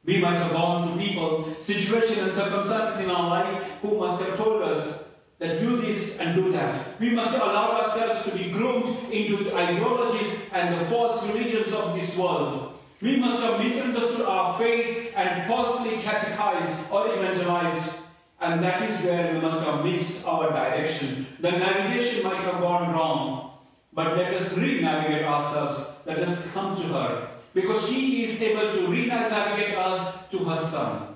We 0.05 0.21
might 0.21 0.39
have 0.39 0.51
gone 0.51 0.91
to 0.91 1.05
people, 1.05 1.55
situations 1.63 2.19
and 2.19 2.33
circumstances 2.33 3.01
in 3.01 3.11
our 3.11 3.29
life 3.29 3.63
who 3.81 3.97
must 3.97 4.21
have 4.23 4.37
told 4.37 4.63
us 4.63 5.04
that 5.45 5.61
do 5.61 5.77
this 5.81 6.19
and 6.19 6.35
do 6.35 6.51
that. 6.53 6.99
We 6.99 7.11
must 7.11 7.37
allow 7.37 7.83
ourselves 7.83 8.25
to 8.25 8.37
be 8.37 8.51
groomed 8.51 9.13
into 9.13 9.45
the 9.45 9.55
ideologies 9.55 10.41
and 10.53 10.81
the 10.81 10.85
false 10.87 11.27
religions 11.29 11.73
of 11.75 11.95
this 11.95 12.17
world. 12.17 12.79
We 13.03 13.17
must 13.17 13.43
have 13.43 13.61
misunderstood 13.63 14.25
our 14.25 14.59
faith 14.59 15.13
and 15.15 15.47
falsely 15.47 15.99
catechized 15.99 16.91
or 16.91 17.15
evangelized. 17.15 17.93
And 18.41 18.63
that 18.65 18.89
is 18.89 19.05
where 19.05 19.35
we 19.35 19.41
must 19.41 19.63
have 19.65 19.85
missed 19.85 20.27
our 20.27 20.51
direction. 20.51 21.27
The 21.39 21.53
navigation 21.53 22.25
might 22.25 22.41
have 22.41 22.61
gone 22.61 22.95
wrong. 22.95 23.59
But 23.93 24.17
let 24.17 24.33
us 24.35 24.57
re-navigate 24.57 25.25
ourselves. 25.25 25.93
Let 26.07 26.21
us 26.21 26.51
come 26.53 26.75
to 26.77 26.83
her. 26.83 27.29
Because 27.53 27.87
she 27.89 28.25
is 28.25 28.41
able 28.41 28.73
to 28.73 28.87
re-navigate 28.87 29.77
us 29.77 30.15
to 30.31 30.39
her 30.39 30.61
son. 30.65 31.15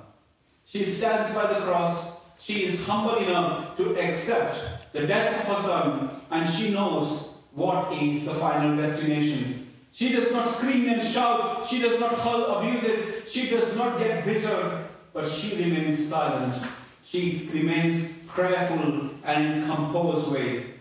She 0.66 0.84
stands 0.84 1.34
by 1.34 1.52
the 1.52 1.60
cross. 1.60 2.17
She 2.40 2.64
is 2.64 2.86
humble 2.86 3.16
enough 3.16 3.76
to 3.76 3.98
accept 3.98 4.92
the 4.92 5.06
death 5.06 5.48
of 5.48 5.56
her 5.56 5.62
son. 5.62 6.10
And 6.30 6.48
she 6.48 6.70
knows 6.70 7.30
what 7.52 7.92
is 7.92 8.24
the 8.24 8.34
final 8.34 8.76
destination. 8.76 9.70
She 9.92 10.12
does 10.12 10.32
not 10.32 10.48
scream 10.48 10.88
and 10.88 11.02
shout. 11.02 11.66
She 11.66 11.80
does 11.80 11.98
not 11.98 12.18
hurl 12.18 12.44
abuses. 12.56 13.30
She 13.30 13.50
does 13.50 13.76
not 13.76 13.98
get 13.98 14.24
bitter. 14.24 14.86
But 15.12 15.28
she 15.30 15.56
remains 15.56 16.08
silent. 16.08 16.62
She 17.04 17.48
remains 17.52 18.12
prayerful 18.28 19.10
and 19.24 19.64
composed 19.64 20.30
way. 20.32 20.74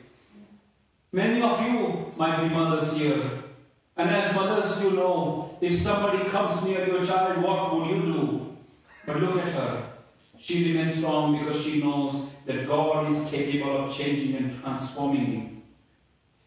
Many 1.12 1.42
of 1.42 1.62
you 1.62 2.06
might 2.18 2.44
be 2.44 2.54
mothers 2.54 2.94
here. 2.96 3.44
And 3.96 4.10
as 4.12 4.36
mothers, 4.36 4.84
you 4.84 4.92
know, 4.92 5.58
if 5.60 5.82
somebody 5.82 6.30
comes 6.30 6.64
near 6.64 6.86
your 6.86 7.04
child, 7.04 7.42
what 7.42 7.74
would 7.74 7.90
you 7.90 8.02
do? 8.02 8.58
But 9.06 9.20
look 9.22 9.38
at 9.38 9.54
her. 9.54 9.97
She 10.48 10.72
remains 10.72 10.96
strong 10.96 11.38
because 11.38 11.62
she 11.62 11.84
knows 11.84 12.28
that 12.46 12.66
God 12.66 13.12
is 13.12 13.30
capable 13.30 13.84
of 13.84 13.94
changing 13.94 14.38
and 14.38 14.62
transforming 14.62 15.26
him. 15.26 15.64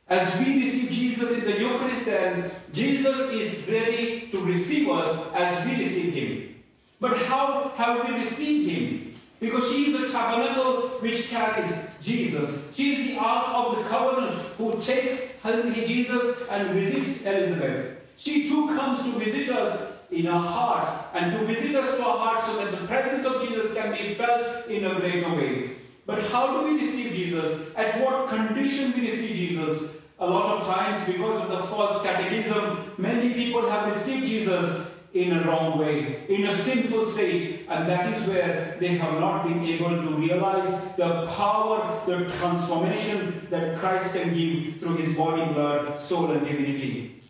As 0.09 0.39
we 0.39 0.61
receive 0.61 0.91
Jesus 0.91 1.33
in 1.33 1.45
the 1.45 1.61
Eucharist, 1.61 2.07
then 2.07 2.51
Jesus 2.73 3.31
is 3.31 3.69
ready 3.69 4.29
to 4.33 4.41
receive 4.43 4.89
us 4.89 5.31
as 5.35 5.67
we 5.67 5.85
receive 5.85 6.15
him. 6.15 6.55
But 6.99 7.19
how 7.27 7.73
have 7.77 8.09
we 8.09 8.15
received 8.15 8.71
him? 8.71 9.15
Because 9.39 9.71
she 9.71 9.93
is 9.93 10.01
the 10.01 10.09
tabernacle 10.09 10.89
which 11.01 11.29
carries 11.29 11.71
Jesus. 12.01 12.69
She 12.75 12.95
is 12.95 13.07
the 13.07 13.19
ark 13.19 13.49
of 13.55 13.85
the 13.85 13.89
covenant 13.91 14.35
who 14.57 14.81
takes 14.81 15.29
Jesus 15.45 16.39
and 16.49 16.71
visits 16.71 17.27
Elizabeth. 17.27 17.99
She 18.17 18.49
too 18.49 18.67
comes 18.69 19.03
to 19.03 19.19
visit 19.19 19.51
us 19.51 19.90
in 20.11 20.27
our 20.27 20.43
hearts 20.43 20.91
and 21.15 21.33
to 21.33 21.39
visit 21.47 21.75
us 21.77 21.97
to 21.97 22.05
our 22.05 22.19
hearts 22.19 22.47
so 22.47 22.57
that 22.57 22.71
the 22.73 22.87
presence 22.87 23.25
of 23.27 23.47
Jesus 23.47 23.75
can 23.75 23.93
be 23.93 24.15
felt 24.15 24.67
in 24.67 24.85
a 24.85 24.99
greater 24.99 25.29
way. 25.35 25.71
But 26.07 26.25
how 26.25 26.61
do 26.61 26.69
we 26.69 26.81
receive 26.81 27.13
Jesus? 27.13 27.69
At 27.77 28.01
what 28.01 28.29
condition 28.29 28.93
we 28.93 29.11
receive 29.11 29.37
Jesus? 29.37 29.91
A 30.19 30.27
lot 30.27 30.59
of 30.59 30.67
times, 30.67 31.07
because 31.07 31.41
of 31.41 31.49
the 31.49 31.63
false 31.65 32.03
catechism, 32.03 32.93
many 32.99 33.33
people 33.33 33.71
have 33.71 33.87
received 33.87 34.27
Jesus 34.27 34.89
in 35.13 35.33
a 35.33 35.45
wrong 35.45 35.79
way, 35.79 36.27
in 36.29 36.47
a 36.47 36.57
sinful 36.57 37.05
state, 37.07 37.67
and 37.69 37.89
that 37.89 38.13
is 38.13 38.29
where 38.29 38.77
they 38.79 38.97
have 38.99 39.19
not 39.19 39.45
been 39.45 39.65
able 39.65 40.03
to 40.03 40.17
realize 40.17 40.71
the 40.97 41.27
power, 41.27 42.03
the 42.07 42.31
transformation 42.39 43.47
that 43.51 43.79
Christ 43.79 44.15
can 44.15 44.35
give 44.35 44.79
through 44.79 44.97
his 44.97 45.17
body, 45.17 45.53
blood, 45.53 45.99
soul, 45.99 46.31
and 46.31 46.47
divinity. 46.47 47.23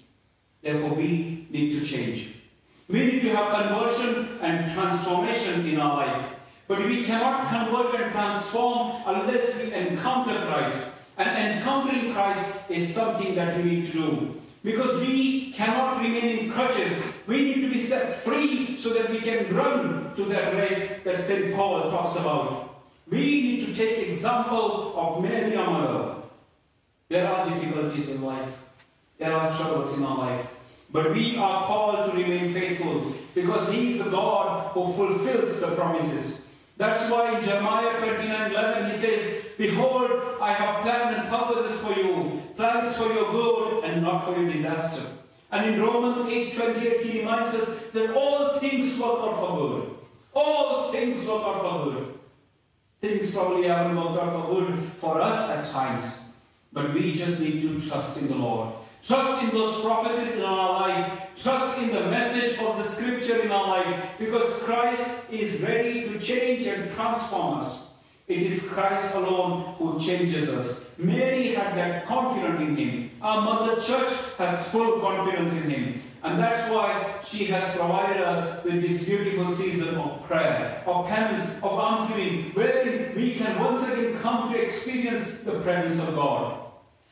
Therefore, 0.63 0.91
we 0.91 1.47
need 1.51 1.79
to 1.79 1.87
change. 1.87 2.40
We 2.91 3.07
need 3.07 3.23
to 3.23 3.37
have 3.37 3.53
conversion 3.55 4.39
and 4.43 4.73
transformation 4.75 5.65
in 5.65 5.79
our 5.79 6.07
life. 6.07 6.27
But 6.67 6.85
we 6.87 7.05
cannot 7.05 7.49
convert 7.49 8.01
and 8.01 8.11
transform 8.11 9.03
unless 9.07 9.55
we 9.57 9.73
encounter 9.73 10.45
Christ. 10.47 10.83
And 11.17 11.59
encountering 11.59 12.13
Christ 12.13 12.49
is 12.69 12.93
something 12.93 13.37
that 13.37 13.57
we 13.57 13.63
need 13.63 13.87
to 13.87 13.93
do. 13.93 14.41
Because 14.65 15.01
we 15.01 15.53
cannot 15.53 16.01
remain 16.01 16.39
in 16.39 16.51
crutches. 16.51 17.01
We 17.29 17.45
need 17.45 17.61
to 17.63 17.71
be 17.71 17.81
set 17.81 18.17
free 18.17 18.77
so 18.77 18.91
that 18.91 19.09
we 19.11 19.21
can 19.21 19.55
run 19.55 20.13
to 20.17 20.25
that 20.25 20.55
race 20.55 20.99
that 21.05 21.19
St. 21.19 21.55
Paul 21.55 21.91
talks 21.91 22.17
about. 22.17 22.75
We 23.09 23.19
need 23.19 23.67
to 23.67 23.75
take 23.75 24.09
example 24.09 24.95
of 24.97 25.23
Mary 25.23 25.57
our 25.57 25.71
mother. 25.71 26.15
There 27.09 27.29
are 27.29 27.49
difficulties 27.49 28.09
in 28.11 28.23
life. 28.23 28.51
There 29.19 29.33
are 29.33 29.57
troubles 29.57 29.97
in 29.97 30.05
our 30.05 30.19
life. 30.19 30.47
But 30.93 31.15
we 31.15 31.37
are 31.37 31.63
called 31.63 32.11
to 32.11 32.17
remain 32.17 32.53
faithful 32.53 33.15
because 33.35 33.71
He 33.73 33.93
is 33.93 34.05
the 34.05 34.11
God 34.11 34.73
who 34.73 34.93
fulfills 34.93 35.61
the 35.61 35.69
promises. 35.77 36.41
That's 36.77 37.11
why 37.11 37.39
in 37.39 37.45
Jeremiah 37.45 37.99
29 37.99 38.53
11 38.53 38.91
He 38.91 38.97
says, 38.97 39.45
Behold, 39.57 40.11
I 40.41 40.53
have 40.53 40.83
plans 40.83 41.19
and 41.19 41.29
purposes 41.29 41.79
for 41.81 41.93
you, 41.93 42.43
plans 42.57 42.97
for 42.97 43.13
your 43.13 43.31
good 43.31 43.85
and 43.85 44.03
not 44.03 44.25
for 44.25 44.41
your 44.41 44.51
disaster. 44.51 45.03
And 45.53 45.75
in 45.75 45.83
Romans 45.83 46.27
8 46.27 46.53
28, 46.53 47.07
He 47.07 47.19
reminds 47.21 47.55
us 47.55 47.69
that 47.93 48.15
all 48.15 48.59
things 48.59 48.99
work 48.99 49.21
out 49.21 49.37
for 49.37 49.57
good. 49.59 49.97
All 50.35 50.91
things 50.91 51.27
work 51.27 51.43
out 51.43 51.61
for 51.61 51.91
good. 51.91 52.19
Things 53.01 53.31
probably 53.33 53.69
haven't 53.69 53.97
worked 53.97 54.23
out 54.23 54.33
for 54.33 54.55
good 54.55 54.83
for 55.01 55.21
us 55.21 55.51
at 55.51 55.71
times. 55.71 56.21
But 56.73 56.95
we 56.95 57.17
just 57.17 57.41
need 57.41 57.63
to 57.63 57.81
trust 57.81 58.17
in 58.19 58.29
the 58.29 58.37
Lord. 58.37 58.75
Trust 59.07 59.43
in 59.43 59.51
those 59.51 59.81
prophecies 59.81 60.37
in 60.37 60.45
our 60.45 60.81
life. 60.81 61.21
Trust 61.43 61.79
in 61.79 61.93
the 61.95 62.11
message 62.11 62.59
of 62.59 62.77
the 62.77 62.85
scripture 62.85 63.41
in 63.41 63.51
our 63.51 63.69
life. 63.69 64.19
Because 64.19 64.53
Christ 64.63 65.05
is 65.31 65.61
ready 65.63 66.09
to 66.09 66.19
change 66.19 66.67
and 66.67 66.93
transform 66.95 67.59
us. 67.59 67.85
It 68.29 68.43
is 68.43 68.69
Christ 68.69 69.15
alone 69.17 69.75
who 69.75 69.99
changes 69.99 70.51
us. 70.51 70.85
Mary 70.97 71.55
had 71.55 71.77
that 71.77 72.07
confidence 72.07 72.61
in 72.61 72.77
him. 72.77 73.11
Our 73.21 73.41
mother 73.43 73.81
church 73.81 74.13
has 74.39 74.69
full 74.69 75.01
confidence 75.01 75.61
in 75.63 75.71
him. 75.71 76.03
And 76.23 76.39
that's 76.39 76.71
why 76.71 77.21
she 77.27 77.47
has 77.47 77.75
provided 77.75 78.23
us 78.23 78.63
with 78.63 78.83
this 78.83 79.05
beautiful 79.05 79.51
season 79.51 79.97
of 79.97 80.23
prayer, 80.27 80.83
of 80.87 81.09
penance, 81.09 81.51
of 81.57 81.73
almsgiving, 81.73 82.51
wherein 82.51 83.17
we 83.17 83.35
can 83.37 83.59
once 83.59 83.89
again 83.89 84.19
come 84.21 84.53
to 84.53 84.61
experience 84.61 85.29
the 85.45 85.59
presence 85.61 85.99
of 85.99 86.15
God. 86.15 86.60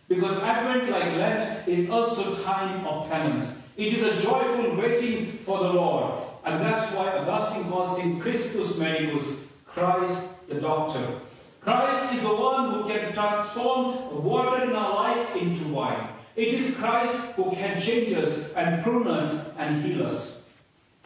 Because 0.09 0.41
Advent, 0.41 0.91
like 0.91 1.17
Lent, 1.17 1.69
is 1.69 1.91
also 1.91 2.43
time 2.43 2.87
of 2.87 3.09
penance. 3.11 3.59
It 3.77 3.95
is 3.95 4.03
a 4.03 4.21
joyful 4.21 4.75
waiting 4.77 5.39
for 5.45 5.59
the 5.59 5.73
Lord. 5.73 6.25
And 6.45 6.65
that's 6.65 6.93
why 6.95 7.13
Augustine 7.13 7.71
calls 7.71 7.99
him 7.99 8.19
Christus 8.19 8.79
Medicus, 8.79 9.41
Christ 9.67 10.49
the 10.49 10.61
doctor. 10.61 11.07
Christ 11.61 12.15
is 12.15 12.23
the 12.23 12.35
one 12.35 12.73
who 12.73 12.89
can 12.89 13.13
transform 13.13 14.25
water 14.25 14.65
in 14.65 14.75
our 14.75 14.95
life 14.95 15.37
into 15.37 15.69
wine. 15.69 16.09
It 16.35 16.55
is 16.55 16.75
Christ 16.77 17.15
who 17.37 17.51
can 17.51 17.81
change 17.81 18.15
us 18.15 18.51
and 18.57 18.83
prune 18.83 19.09
us 19.09 19.51
and 19.59 19.85
heal 19.85 20.07
us. 20.07 20.41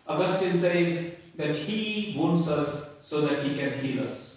Augustine 0.07 0.55
says 0.55 1.13
that 1.37 1.57
he 1.57 2.15
wounds 2.17 2.49
us 2.49 2.89
so 3.01 3.23
that 3.23 3.43
he 3.43 3.57
can 3.57 3.81
heal 3.81 4.05
us. 4.05 4.37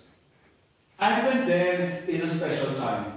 Advent 0.99 1.45
then 1.45 2.04
is 2.08 2.23
a 2.23 2.30
special 2.30 2.73
time. 2.75 3.14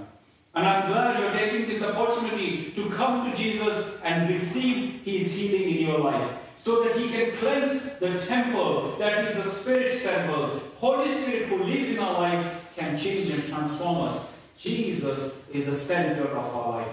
And 0.59 0.67
I'm 0.67 0.91
glad 0.91 1.17
you're 1.17 1.31
taking 1.31 1.69
this 1.69 1.81
opportunity 1.81 2.71
to 2.71 2.89
come 2.89 3.31
to 3.31 3.37
Jesus 3.37 3.93
and 4.03 4.29
receive 4.29 5.03
his 5.05 5.31
healing 5.31 5.69
in 5.73 5.85
your 5.87 5.99
life 5.99 6.29
so 6.57 6.83
that 6.83 6.97
he 6.97 7.07
can 7.07 7.31
cleanse 7.37 7.83
the 7.99 8.19
temple 8.19 8.97
that 8.99 9.23
is 9.23 9.41
the 9.41 9.49
Spirit's 9.49 10.03
temple. 10.03 10.61
Holy 10.75 11.09
Spirit 11.09 11.47
who 11.47 11.63
lives 11.63 11.91
in 11.91 11.99
our 11.99 12.11
life 12.11 12.73
can 12.75 12.97
change 12.97 13.29
and 13.29 13.47
transform 13.47 14.09
us. 14.09 14.25
Jesus 14.57 15.37
is 15.53 15.65
the 15.67 15.75
center 15.75 16.25
of 16.25 16.53
our 16.53 16.79
life. 16.79 16.91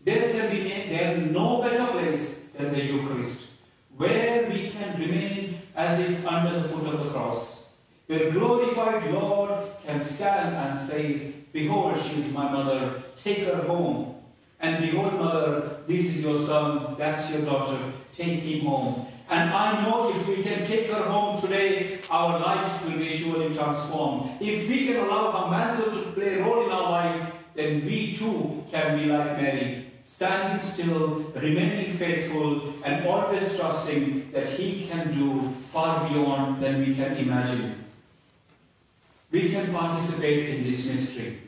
There 0.00 0.32
can 0.32 0.50
be 0.50 0.68
there 0.68 1.18
no 1.18 1.62
better 1.62 1.86
place 1.86 2.40
than 2.58 2.72
the 2.72 2.82
Eucharist, 2.82 3.44
where 3.96 4.50
we 4.50 4.70
can 4.70 4.98
remain 4.98 5.60
as 5.76 6.00
if 6.00 6.26
under 6.26 6.58
the 6.58 6.68
foot 6.68 6.92
of 6.92 7.04
the 7.04 7.10
cross. 7.12 7.68
Where 8.08 8.32
glorified 8.32 9.08
Lord 9.12 9.68
can 9.86 10.04
stand 10.04 10.56
and 10.56 10.76
says, 10.76 11.34
Behold, 11.52 12.02
she 12.02 12.20
is 12.20 12.32
my 12.32 12.50
mother, 12.50 13.02
take 13.16 13.44
her 13.44 13.62
home. 13.62 14.16
And 14.60 14.80
behold, 14.80 15.14
mother, 15.14 15.78
this 15.86 16.06
is 16.06 16.22
your 16.22 16.38
son, 16.38 16.94
that's 16.96 17.30
your 17.30 17.42
daughter, 17.42 17.78
take 18.16 18.40
him 18.40 18.64
home. 18.64 19.06
And 19.28 19.50
I 19.50 19.82
know 19.82 20.14
if 20.14 20.26
we 20.28 20.42
can 20.42 20.66
take 20.66 20.90
her 20.90 21.02
home 21.02 21.40
today, 21.40 22.00
our 22.10 22.38
lives 22.38 22.84
will 22.84 22.98
be 22.98 23.08
surely 23.08 23.54
transformed. 23.54 24.40
If 24.40 24.68
we 24.68 24.86
can 24.86 24.96
allow 24.96 25.32
her 25.32 25.50
mantle 25.50 25.90
to 25.90 26.12
play 26.12 26.38
a 26.38 26.44
role 26.44 26.66
in 26.66 26.70
our 26.70 26.90
life, 26.90 27.32
then 27.54 27.84
we 27.84 28.14
too 28.14 28.64
can 28.70 28.98
be 28.98 29.06
like 29.06 29.40
Mary, 29.40 29.90
standing 30.04 30.62
still, 30.62 31.32
remaining 31.34 31.96
faithful, 31.96 32.74
and 32.84 33.06
always 33.06 33.56
trusting 33.58 34.32
that 34.32 34.50
He 34.50 34.86
can 34.86 35.12
do 35.12 35.54
far 35.72 36.08
beyond 36.08 36.62
than 36.62 36.80
we 36.80 36.94
can 36.94 37.16
imagine. 37.16 37.84
We 39.30 39.50
can 39.50 39.72
participate 39.72 40.50
in 40.50 40.64
this 40.64 40.86
mystery. 40.86 41.41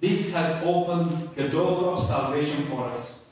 This 0.00 0.32
has 0.34 0.62
opened 0.62 1.30
the 1.34 1.48
door 1.48 1.92
of 1.92 2.06
salvation 2.06 2.66
for 2.66 2.86
us. 2.86 3.24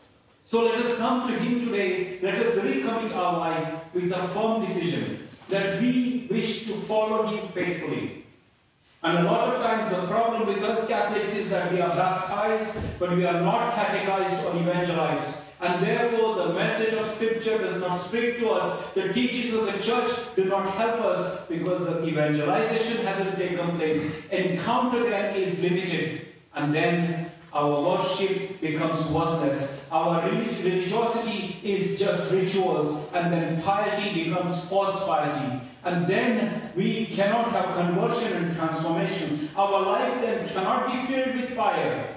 So 0.47 0.65
let 0.65 0.85
us 0.85 0.97
come 0.97 1.29
to 1.29 1.39
Him 1.39 1.61
today. 1.61 2.19
Let 2.23 2.35
us 2.37 2.57
recommit 2.57 3.15
our 3.15 3.39
life 3.39 3.75
with 3.93 4.13
a 4.13 4.29
firm 4.29 4.65
decision 4.65 5.29
that 5.49 5.81
we 5.81 6.27
wish 6.31 6.67
to 6.67 6.81
follow 6.83 7.27
Him 7.27 7.49
faithfully. 7.53 8.25
And 9.03 9.19
a 9.19 9.31
lot 9.31 9.55
of 9.55 9.63
times 9.63 9.91
the 9.91 10.07
problem 10.07 10.47
with 10.47 10.65
us 10.65 10.89
Catholics 10.89 11.35
is 11.35 11.51
that 11.51 11.71
we 11.71 11.81
are 11.81 11.95
baptized, 11.95 12.75
but 12.99 13.15
we 13.15 13.27
are 13.27 13.41
not 13.41 13.75
catechized 13.75 14.45
or 14.47 14.57
evangelized. 14.57 15.37
And 15.61 15.83
therefore, 15.83 16.37
the 16.37 16.53
message 16.53 16.95
of 16.95 17.11
Scripture 17.11 17.59
does 17.59 17.81
not 17.81 17.97
speak 17.97 18.39
to 18.39 18.51
us. 18.51 18.83
The 18.95 19.13
teachings 19.13 19.55
of 19.55 19.67
the 19.67 19.79
church 19.79 20.11
do 20.37 20.45
not 20.45 20.71
help 20.75 21.01
us 21.01 21.47
because 21.49 21.85
the 21.87 22.07
evangelization 22.07 23.05
hasn't 23.07 23.37
taken 23.37 23.77
place. 23.77 24.13
Encounter 24.31 25.09
then 25.09 25.37
is 25.37 25.63
limited. 25.63 26.34
And 26.55 26.75
then 26.75 27.31
our 27.55 27.81
worship 27.83 28.61
becomes 28.61 29.07
worthless. 29.07 29.81
Our 29.91 30.29
relig- 30.29 30.65
religiosity 30.65 31.61
is 31.63 31.99
just 31.99 32.33
rituals, 32.33 33.09
and 33.13 33.33
then 33.33 33.63
piety 33.63 34.25
becomes 34.25 34.65
false 34.65 35.05
piety. 35.05 35.61
And 35.85 36.09
then 36.09 36.73
we 36.75 37.07
cannot 37.07 37.53
have 37.53 37.77
conversion 37.77 38.33
and 38.33 38.57
transformation. 38.57 39.51
Our 39.57 39.83
life 39.83 40.21
then 40.21 40.49
cannot 40.49 40.93
be 40.93 41.07
filled 41.07 41.37
with 41.37 41.51
fire. 41.55 42.17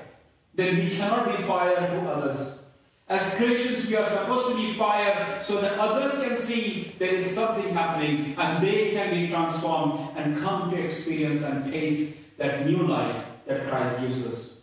Then 0.55 0.77
we 0.77 0.95
cannot 0.97 1.37
be 1.37 1.43
fire 1.43 1.75
to 1.75 2.09
others. 2.09 2.61
As 3.07 3.35
Christians, 3.35 3.87
we 3.87 3.95
are 3.95 4.09
supposed 4.09 4.49
to 4.49 4.55
be 4.55 4.73
fire 4.73 5.39
so 5.41 5.61
that 5.61 5.79
others 5.79 6.19
can 6.19 6.35
see 6.35 6.95
there 6.97 7.13
is 7.13 7.33
something 7.33 7.73
happening 7.73 8.35
and 8.37 8.65
they 8.65 8.91
can 8.91 9.13
be 9.13 9.29
transformed 9.29 10.09
and 10.17 10.41
come 10.41 10.71
to 10.71 10.77
experience 10.77 11.43
and 11.43 11.71
taste 11.71 12.17
that 12.37 12.65
new 12.65 12.85
life 12.85 13.26
that 13.47 13.67
Christ 13.67 14.01
gives 14.01 14.27
us. 14.27 14.53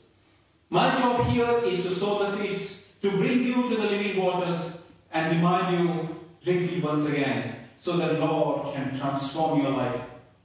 My 0.70 0.99
job 0.99 1.27
here 1.27 1.64
is 1.64 1.83
to 1.85 1.90
sow 1.90 2.25
the 2.25 2.31
seeds, 2.31 2.83
to 3.03 3.11
bring 3.11 3.44
you 3.44 3.68
to 3.68 3.77
the 3.77 3.83
living 3.83 4.23
waters 4.23 4.79
and 5.12 5.37
remind 5.37 5.79
you, 5.79 6.16
drink 6.42 6.73
it 6.73 6.83
once 6.83 7.07
again, 7.07 7.57
so 7.79 7.97
that 7.97 8.18
Lord 8.18 8.75
can 8.75 8.97
transform 8.99 9.62
your 9.62 9.70
life. 9.70 10.01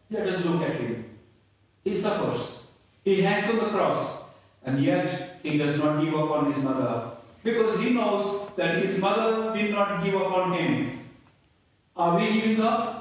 Let 0.09 0.27
us 0.27 0.43
look 0.45 0.61
at 0.61 0.75
Him. 0.75 1.05
He 1.83 1.95
suffers. 1.95 2.67
He 3.03 3.21
hangs 3.21 3.49
on 3.49 3.57
the 3.57 3.69
cross, 3.69 4.23
and 4.63 4.83
yet 4.83 5.39
He 5.41 5.57
does 5.57 5.79
not 5.79 6.03
give 6.03 6.13
up 6.13 6.29
on 6.31 6.51
His 6.51 6.63
mother. 6.63 7.11
Because 7.43 7.79
He 7.79 7.91
knows 7.91 8.53
that 8.55 8.83
His 8.83 8.99
mother 8.99 9.55
did 9.55 9.71
not 9.71 10.03
give 10.03 10.15
up 10.15 10.31
on 10.31 10.53
Him. 10.53 10.99
Are 11.95 12.19
we 12.19 12.33
giving 12.33 12.61
up? 12.61 12.95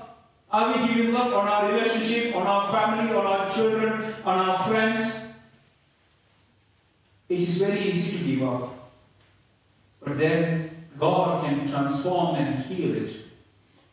Are 0.50 0.72
we 0.72 0.88
giving 0.88 1.14
up 1.14 1.26
on 1.26 1.46
our 1.46 1.72
relationship, 1.72 2.34
on 2.34 2.46
our 2.46 2.72
family, 2.72 3.14
on 3.14 3.26
our 3.26 3.52
children, 3.52 4.14
on 4.24 4.38
our 4.38 4.66
friends? 4.66 5.27
It 7.28 7.40
is 7.40 7.58
very 7.58 7.90
easy 7.90 8.18
to 8.18 8.24
give 8.24 8.42
up. 8.42 8.90
But 10.02 10.18
then 10.18 10.86
God 10.98 11.44
can 11.44 11.68
transform 11.68 12.36
and 12.36 12.64
heal 12.64 12.94
it. 12.94 13.16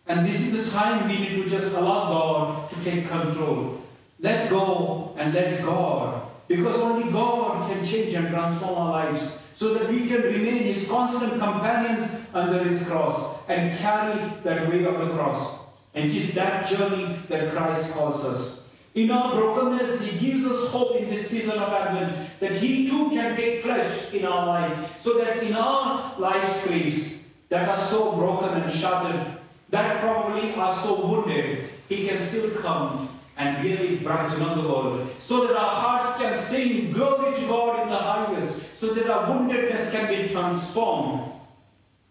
And 0.07 0.25
this 0.25 0.41
is 0.41 0.51
the 0.51 0.71
time 0.71 1.07
we 1.07 1.17
need 1.17 1.43
to 1.43 1.49
just 1.49 1.73
allow 1.73 2.09
God 2.09 2.69
to 2.69 2.75
take 2.83 3.09
control. 3.09 3.81
Let 4.19 4.49
go 4.49 5.15
and 5.17 5.33
let 5.33 5.63
God. 5.63 6.23
Because 6.47 6.77
only 6.77 7.11
God 7.11 7.69
can 7.69 7.83
change 7.83 8.13
and 8.13 8.29
transform 8.29 8.75
our 8.75 8.91
lives 8.91 9.39
so 9.53 9.73
that 9.73 9.89
we 9.89 10.07
can 10.07 10.21
remain 10.21 10.63
His 10.63 10.87
constant 10.87 11.39
companions 11.39 12.15
under 12.33 12.63
His 12.63 12.85
cross 12.85 13.39
and 13.47 13.77
carry 13.79 14.31
that 14.43 14.69
weight 14.69 14.85
of 14.85 14.99
the 14.99 15.13
cross. 15.13 15.59
And 15.93 16.11
it 16.11 16.15
is 16.15 16.33
that 16.35 16.67
journey 16.67 17.17
that 17.29 17.51
Christ 17.51 17.93
calls 17.93 18.23
us. 18.25 18.59
In 18.95 19.11
our 19.11 19.35
brokenness, 19.35 19.99
He 19.99 20.17
gives 20.17 20.45
us 20.45 20.69
hope 20.69 20.95
in 20.95 21.09
this 21.09 21.29
season 21.29 21.59
of 21.59 21.71
Advent 21.71 22.39
that 22.39 22.53
He 22.53 22.87
too 22.89 23.09
can 23.09 23.35
take 23.35 23.61
flesh 23.61 24.13
in 24.13 24.25
our 24.25 24.47
life, 24.47 25.01
so 25.01 25.17
that 25.19 25.43
in 25.43 25.53
our 25.53 26.17
life 26.17 26.61
streams 26.61 27.15
that 27.49 27.67
are 27.67 27.77
so 27.77 28.13
broken 28.13 28.61
and 28.61 28.71
shattered, 28.71 29.37
that 29.69 29.99
probably 29.99 30.53
are 30.55 30.73
so 30.73 31.05
wounded, 31.05 31.69
He 31.89 32.07
can 32.07 32.21
still 32.21 32.49
come 32.61 33.09
and 33.37 33.61
really 33.65 33.97
brighten 33.97 34.41
up 34.41 34.55
the 34.55 34.61
world, 34.61 35.09
so 35.19 35.45
that 35.45 35.57
our 35.57 35.75
hearts 35.75 36.17
can 36.17 36.37
sing 36.37 36.93
glory 36.93 37.35
to 37.35 37.47
God 37.47 37.83
in 37.83 37.89
the 37.89 37.97
highest, 37.97 38.61
so 38.79 38.93
that 38.93 39.09
our 39.09 39.27
woundedness 39.27 39.91
can 39.91 40.07
be 40.07 40.31
transformed. 40.31 41.33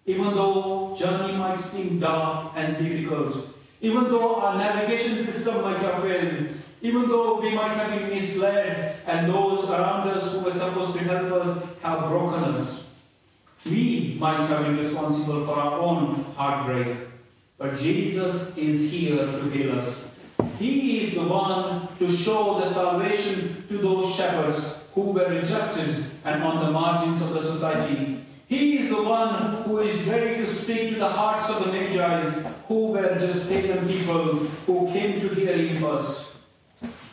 Even 0.04 0.34
though 0.34 0.94
journey 0.98 1.34
might 1.34 1.58
seem 1.58 1.98
dark 1.98 2.52
and 2.56 2.76
difficult, 2.76 3.38
even 3.80 4.04
though 4.04 4.36
our 4.36 4.58
navigation 4.58 5.24
system 5.24 5.62
might 5.62 5.80
have 5.80 6.02
failed, 6.02 6.48
even 6.84 7.08
though 7.08 7.40
we 7.40 7.54
might 7.54 7.78
have 7.78 7.98
been 7.98 8.10
misled 8.10 8.96
and 9.06 9.32
those 9.32 9.70
around 9.70 10.06
us 10.10 10.34
who 10.34 10.40
were 10.40 10.52
supposed 10.52 10.92
to 10.92 10.98
help 10.98 11.32
us 11.32 11.66
have 11.80 12.10
broken 12.10 12.44
us, 12.44 12.88
we 13.64 14.18
might 14.20 14.46
have 14.46 14.66
been 14.66 14.76
responsible 14.76 15.46
for 15.46 15.54
our 15.54 15.80
own 15.80 16.26
heartbreak. 16.36 16.98
But 17.56 17.78
Jesus 17.78 18.54
is 18.58 18.90
here 18.90 19.16
to 19.16 19.48
heal 19.48 19.78
us. 19.78 20.10
He 20.58 21.00
is 21.00 21.14
the 21.14 21.22
one 21.22 21.88
to 21.98 22.14
show 22.14 22.60
the 22.60 22.68
salvation 22.68 23.64
to 23.68 23.78
those 23.78 24.14
shepherds 24.14 24.82
who 24.94 25.12
were 25.12 25.28
rejected 25.30 26.04
and 26.22 26.42
on 26.42 26.66
the 26.66 26.70
margins 26.70 27.22
of 27.22 27.32
the 27.32 27.40
society. 27.40 28.26
He 28.46 28.76
is 28.76 28.90
the 28.90 29.02
one 29.02 29.62
who 29.62 29.78
is 29.78 30.06
ready 30.06 30.36
to 30.36 30.46
speak 30.46 30.90
to 30.90 30.96
the 30.96 31.08
hearts 31.08 31.48
of 31.48 31.64
the 31.64 31.72
Magi's 31.72 32.44
who 32.68 32.88
were 32.88 33.16
just 33.18 33.48
pagan 33.48 33.88
people 33.88 34.24
who 34.66 34.92
came 34.92 35.18
to 35.22 35.28
hear 35.28 35.56
him 35.56 35.80
first. 35.80 36.33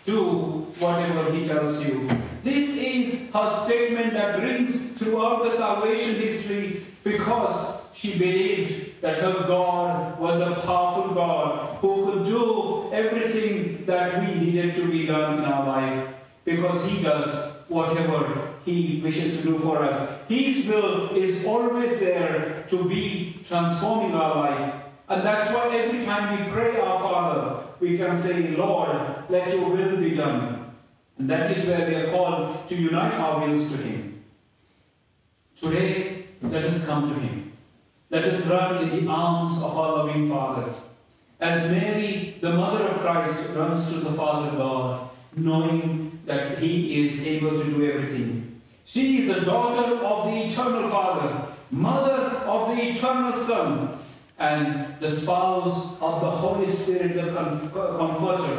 Do 0.05 0.67
whatever 0.79 1.31
he 1.31 1.47
tells 1.47 1.85
you. 1.85 2.09
This 2.43 2.75
is 2.75 3.29
her 3.31 3.63
statement 3.65 4.13
that 4.13 4.41
rings 4.41 4.97
throughout 4.97 5.43
the 5.43 5.51
salvation 5.51 6.15
history 6.15 6.85
because 7.03 7.81
she 7.93 8.17
believed 8.17 9.01
that 9.01 9.19
her 9.19 9.45
God 9.47 10.19
was 10.19 10.39
a 10.39 10.55
powerful 10.61 11.13
God 11.13 11.77
who 11.81 12.05
could 12.05 12.25
do 12.25 12.91
everything 12.91 13.85
that 13.85 14.19
we 14.21 14.33
needed 14.35 14.75
to 14.75 14.89
be 14.89 15.05
done 15.05 15.39
in 15.39 15.45
our 15.45 15.67
life 15.67 16.09
because 16.45 16.83
he 16.85 17.01
does 17.03 17.51
whatever 17.67 18.49
he 18.65 19.01
wishes 19.03 19.37
to 19.37 19.43
do 19.43 19.59
for 19.59 19.83
us. 19.83 20.17
His 20.27 20.65
will 20.65 21.15
is 21.15 21.45
always 21.45 21.99
there 21.99 22.65
to 22.69 22.89
be 22.89 23.39
transforming 23.47 24.15
our 24.15 24.35
life. 24.35 24.80
And 25.11 25.25
that's 25.25 25.51
why 25.53 25.75
every 25.75 26.05
time 26.05 26.39
we 26.39 26.49
pray 26.49 26.79
our 26.79 26.97
Father, 26.97 27.67
we 27.81 27.97
can 27.97 28.17
say, 28.17 28.55
Lord, 28.55 28.95
let 29.27 29.49
your 29.49 29.69
will 29.69 29.97
be 29.97 30.11
done. 30.11 30.71
And 31.17 31.29
that 31.29 31.51
is 31.51 31.65
where 31.65 31.85
we 31.85 31.95
are 31.95 32.11
called 32.11 32.69
to 32.69 32.75
unite 32.75 33.15
our 33.15 33.45
wills 33.45 33.69
to 33.71 33.75
Him. 33.75 34.23
Today, 35.59 36.27
let 36.41 36.63
us 36.63 36.85
come 36.85 37.13
to 37.13 37.19
Him. 37.19 37.51
Let 38.09 38.23
us 38.23 38.45
run 38.47 38.83
in 38.83 39.05
the 39.05 39.11
arms 39.11 39.57
of 39.61 39.77
our 39.77 39.97
loving 39.97 40.29
Father. 40.29 40.73
As 41.41 41.69
Mary, 41.69 42.37
the 42.39 42.53
mother 42.53 42.87
of 42.87 43.01
Christ, 43.01 43.49
runs 43.49 43.89
to 43.89 43.99
the 43.99 44.13
Father 44.13 44.55
God, 44.55 45.09
knowing 45.35 46.21
that 46.25 46.59
He 46.59 47.03
is 47.03 47.21
able 47.21 47.51
to 47.51 47.65
do 47.65 47.91
everything. 47.91 48.61
She 48.85 49.23
is 49.23 49.29
a 49.29 49.43
daughter 49.43 50.05
of 50.05 50.31
the 50.31 50.47
eternal 50.47 50.89
Father, 50.89 51.47
mother 51.69 52.37
of 52.47 52.77
the 52.77 52.91
eternal 52.91 53.37
Son, 53.37 53.97
and 54.41 54.99
the 54.99 55.15
spouse 55.15 55.93
of 56.01 56.21
the 56.21 56.31
Holy 56.31 56.67
Spirit, 56.67 57.13
the 57.13 57.31
Comforter. 57.31 58.57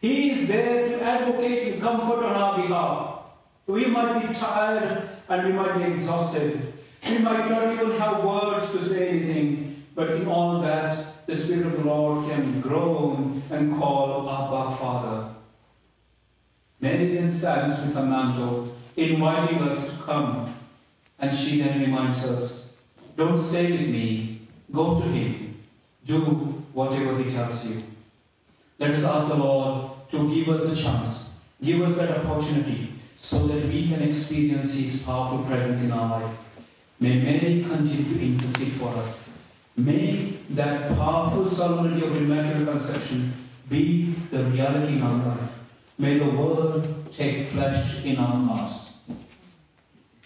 He 0.00 0.32
is 0.32 0.48
there 0.48 0.88
to 0.88 1.02
advocate 1.02 1.72
and 1.72 1.82
comfort 1.82 2.24
on 2.24 2.34
our 2.34 2.56
behalf. 2.60 3.20
We 3.68 3.86
might 3.86 4.26
be 4.26 4.34
tired 4.34 5.08
and 5.28 5.46
we 5.46 5.52
might 5.52 5.78
be 5.78 5.84
exhausted. 5.84 6.72
We 7.08 7.18
might 7.18 7.48
not 7.48 7.72
even 7.72 7.92
have 7.92 8.24
words 8.24 8.72
to 8.72 8.84
say 8.84 9.08
anything, 9.08 9.84
but 9.94 10.10
in 10.10 10.26
all 10.26 10.60
that, 10.62 11.26
the 11.26 11.36
Spirit 11.36 11.66
of 11.66 11.72
the 11.74 11.84
Lord 11.84 12.28
can 12.28 12.60
groan 12.60 13.40
and 13.50 13.78
call 13.78 14.28
Abba 14.28 14.76
Father. 14.78 15.34
Mary 16.80 17.14
then 17.14 17.30
stands 17.30 17.78
with 17.80 17.94
her 17.94 18.04
mantle, 18.04 18.76
inviting 18.96 19.58
us 19.58 19.90
to 19.90 20.02
come, 20.02 20.56
and 21.20 21.36
she 21.36 21.60
then 21.60 21.80
reminds 21.80 22.24
us, 22.24 22.72
Don't 23.16 23.40
stay 23.40 23.70
with 23.70 23.88
me, 23.88 24.29
go 24.72 25.00
to 25.00 25.06
Him, 25.08 25.60
do 26.06 26.20
whatever 26.72 27.18
He 27.22 27.32
tells 27.32 27.66
you. 27.66 27.82
Let 28.78 28.90
us 28.92 29.04
ask 29.04 29.28
the 29.28 29.36
Lord 29.36 29.90
to 30.10 30.34
give 30.34 30.48
us 30.48 30.68
the 30.68 30.76
chance, 30.76 31.34
give 31.62 31.82
us 31.82 31.96
that 31.96 32.18
opportunity, 32.18 32.94
so 33.18 33.46
that 33.46 33.66
we 33.66 33.88
can 33.88 34.02
experience 34.02 34.74
His 34.74 35.02
powerful 35.02 35.44
presence 35.44 35.84
in 35.84 35.92
our 35.92 36.20
life. 36.20 36.36
May 36.98 37.20
Mary 37.20 37.64
continue 37.68 38.04
to 38.04 38.22
intercede 38.22 38.72
for 38.74 38.88
us. 38.96 39.28
May 39.76 40.34
that 40.50 40.96
powerful 40.96 41.48
solemnity 41.48 42.06
of 42.06 42.16
Immaculate 42.16 42.68
Conception 42.68 43.32
be 43.68 44.14
the 44.30 44.44
reality 44.44 44.94
in 44.94 45.02
our 45.02 45.28
life. 45.28 45.50
May 45.98 46.18
the 46.18 46.30
Word 46.30 46.88
take 47.16 47.48
flesh 47.48 48.02
in 48.04 48.16
our 48.16 48.44
hearts. 48.44 48.94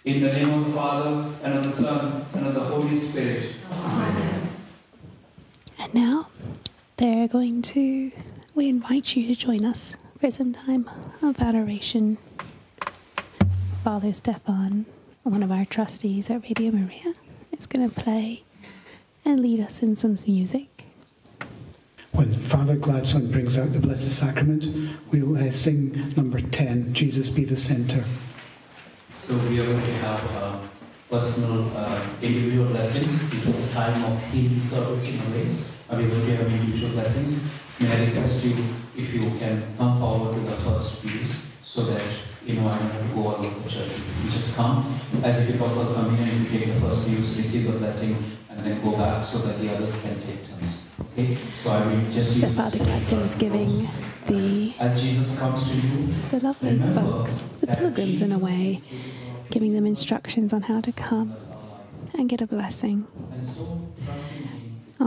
In 0.04 0.20
the 0.20 0.32
name 0.32 0.50
of 0.50 0.66
the 0.66 0.72
Father, 0.72 1.32
and 1.42 1.54
of 1.54 1.64
the 1.64 1.72
Son, 1.72 2.26
and 2.34 2.46
of 2.46 2.54
the 2.54 2.60
Holy 2.60 2.96
Spirit. 2.96 3.54
And 3.72 4.33
now 5.94 6.28
they're 6.96 7.28
going 7.28 7.62
to, 7.62 8.10
we 8.54 8.68
invite 8.68 9.16
you 9.16 9.26
to 9.28 9.34
join 9.34 9.64
us 9.64 9.96
for 10.18 10.30
some 10.30 10.52
time 10.52 10.90
of 11.22 11.40
adoration. 11.40 12.18
Father 13.82 14.12
Stefan, 14.12 14.86
one 15.22 15.42
of 15.42 15.52
our 15.52 15.64
trustees 15.64 16.30
at 16.30 16.42
Radio 16.42 16.72
Maria, 16.72 17.14
is 17.52 17.66
going 17.66 17.88
to 17.88 17.94
play 17.94 18.42
and 19.24 19.40
lead 19.40 19.60
us 19.60 19.82
in 19.82 19.96
some 19.96 20.16
music. 20.26 20.86
When 22.12 22.30
Father 22.30 22.76
Gladson 22.76 23.30
brings 23.32 23.58
out 23.58 23.72
the 23.72 23.80
Blessed 23.80 24.10
Sacrament, 24.10 24.90
we'll 25.10 25.36
uh, 25.36 25.50
sing 25.50 26.14
number 26.16 26.40
10, 26.40 26.92
Jesus 26.92 27.28
be 27.28 27.44
the 27.44 27.56
Centre. 27.56 28.04
So 29.26 29.36
we 29.48 29.60
are 29.60 29.66
going 29.66 29.84
to 29.84 29.94
have 29.94 30.36
uh, 30.36 30.58
personal, 31.10 31.70
uh, 31.76 32.06
individual 32.22 32.66
blessings. 32.66 33.32
It 33.32 33.48
is 33.48 33.70
a 33.70 33.72
time 33.72 34.04
of 34.04 34.22
healing 34.26 34.60
service 34.60 35.08
in 35.08 35.20
a 35.20 35.30
way. 35.30 35.56
And 35.94 36.10
we're 36.10 36.18
going 36.18 36.26
to 36.26 36.36
have 36.36 36.46
individual 36.48 36.92
blessings. 36.92 37.44
May 37.78 37.92
I 37.92 38.04
request 38.06 38.44
you, 38.44 38.56
if 38.96 39.14
you 39.14 39.30
can 39.38 39.76
come 39.78 40.00
forward 40.00 40.34
to 40.34 40.40
the 40.40 40.56
first 40.56 41.00
pews, 41.00 41.36
so 41.62 41.84
that 41.84 42.02
you 42.44 42.56
know 42.56 42.68
I 42.68 42.78
don't 42.78 42.90
have 42.90 43.08
to 43.08 43.14
go 43.14 43.28
all 43.28 43.36
over 43.36 43.60
the 43.60 43.70
church. 43.70 43.92
You 44.24 44.30
just 44.30 44.56
come 44.56 45.00
as 45.22 45.42
if 45.42 45.48
you 45.48 45.54
a 45.54 45.68
typical 45.68 45.94
communion, 45.94 46.44
you 46.44 46.50
take 46.50 46.74
the 46.74 46.80
first 46.80 47.06
pews, 47.06 47.36
receive 47.36 47.70
the 47.70 47.78
blessing, 47.78 48.16
and 48.50 48.66
then 48.66 48.82
go 48.82 48.96
back 48.96 49.24
so 49.24 49.38
that 49.38 49.60
the 49.60 49.72
others 49.72 50.02
can 50.02 50.20
take 50.22 50.48
turns. 50.48 50.88
Okay? 51.12 51.38
So 51.62 51.70
I 51.70 51.86
will 51.86 52.10
just 52.10 52.36
use 52.36 52.56
Father 52.56 52.78
Gladson 52.78 53.24
is 53.24 53.34
giving 53.36 53.88
the, 54.26 54.74
As 54.80 55.00
Jesus 55.00 55.38
comes 55.38 55.68
to 55.68 55.76
you, 55.76 56.08
the 56.30 56.40
lovely 56.40 56.78
folks, 56.92 57.44
the 57.60 57.68
pilgrims 57.68 58.20
in 58.20 58.32
a 58.32 58.38
way, 58.38 58.80
is 58.80 58.84
able 58.84 59.44
to 59.44 59.50
giving 59.50 59.74
them 59.74 59.86
instructions 59.86 60.52
on 60.52 60.62
how 60.62 60.80
to 60.80 60.90
come 60.90 61.36
and 62.14 62.28
get 62.28 62.40
a 62.40 62.46
blessing. 62.48 63.06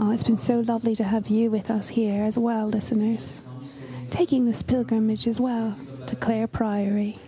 Oh, 0.00 0.12
it's 0.12 0.22
been 0.22 0.38
so 0.38 0.60
lovely 0.60 0.94
to 0.94 1.02
have 1.02 1.26
you 1.26 1.50
with 1.50 1.72
us 1.72 1.88
here 1.88 2.22
as 2.22 2.38
well, 2.38 2.68
listeners. 2.68 3.42
Taking 4.10 4.44
this 4.44 4.62
pilgrimage 4.62 5.26
as 5.26 5.40
well 5.40 5.76
to 6.06 6.14
Clare 6.14 6.46
Priory, 6.46 7.18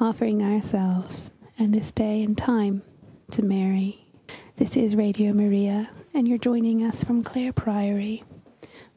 offering 0.00 0.42
ourselves 0.42 1.30
and 1.56 1.72
this 1.72 1.92
day 1.92 2.24
and 2.24 2.36
time 2.36 2.82
to 3.30 3.42
Mary. 3.42 4.08
This 4.56 4.76
is 4.76 4.96
Radio 4.96 5.32
Maria, 5.32 5.88
and 6.12 6.26
you're 6.26 6.36
joining 6.36 6.82
us 6.82 7.04
from 7.04 7.22
Clare 7.22 7.52
Priory. 7.52 8.24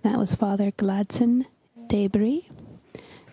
That 0.01 0.17
was 0.17 0.33
Father 0.33 0.71
Gladson 0.71 1.45
Dabre 1.85 2.45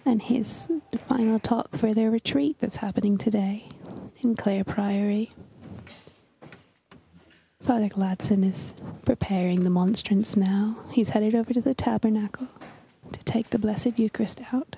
and 0.04 0.20
his 0.20 0.68
final 1.06 1.38
talk 1.38 1.74
for 1.74 1.94
their 1.94 2.10
retreat 2.10 2.58
that's 2.60 2.76
happening 2.76 3.16
today 3.16 3.70
in 4.20 4.36
Clare 4.36 4.64
Priory. 4.64 5.32
Father 7.64 7.88
Gladson 7.88 8.44
is 8.44 8.74
preparing 9.06 9.64
the 9.64 9.70
monstrance 9.70 10.36
now. 10.36 10.76
He's 10.92 11.10
headed 11.10 11.34
over 11.34 11.54
to 11.54 11.62
the 11.62 11.72
tabernacle 11.72 12.48
to 13.12 13.24
take 13.24 13.48
the 13.48 13.58
Blessed 13.58 13.98
Eucharist 13.98 14.42
out. 14.52 14.76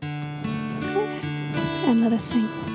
And 0.00 2.02
let 2.02 2.12
us 2.12 2.22
sing. 2.22 2.69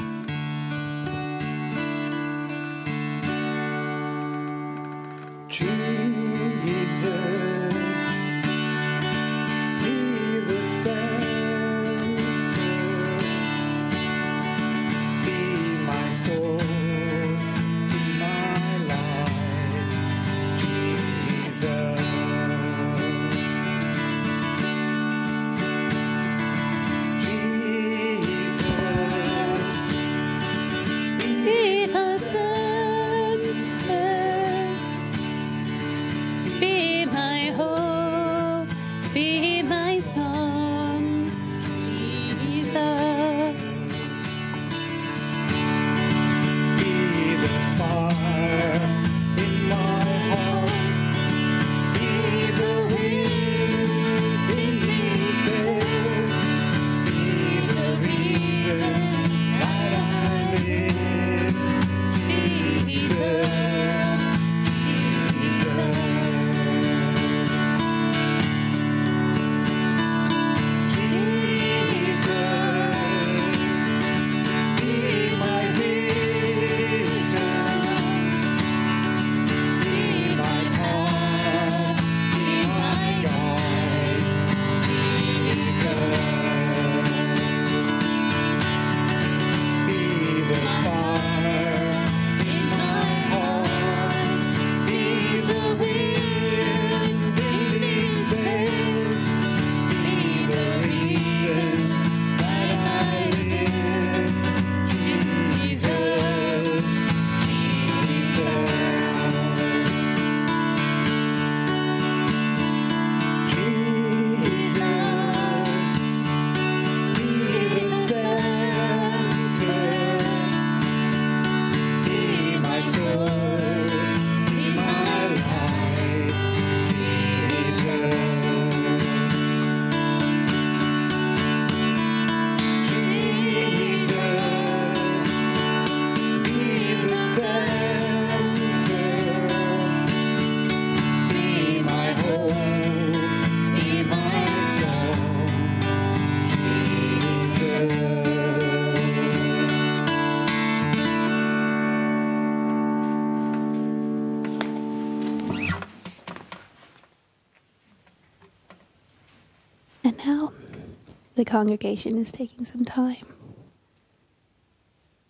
Congregation 161.55 162.17
is 162.17 162.33
taking 162.33 162.65
some 162.65 162.83
time. 162.83 163.25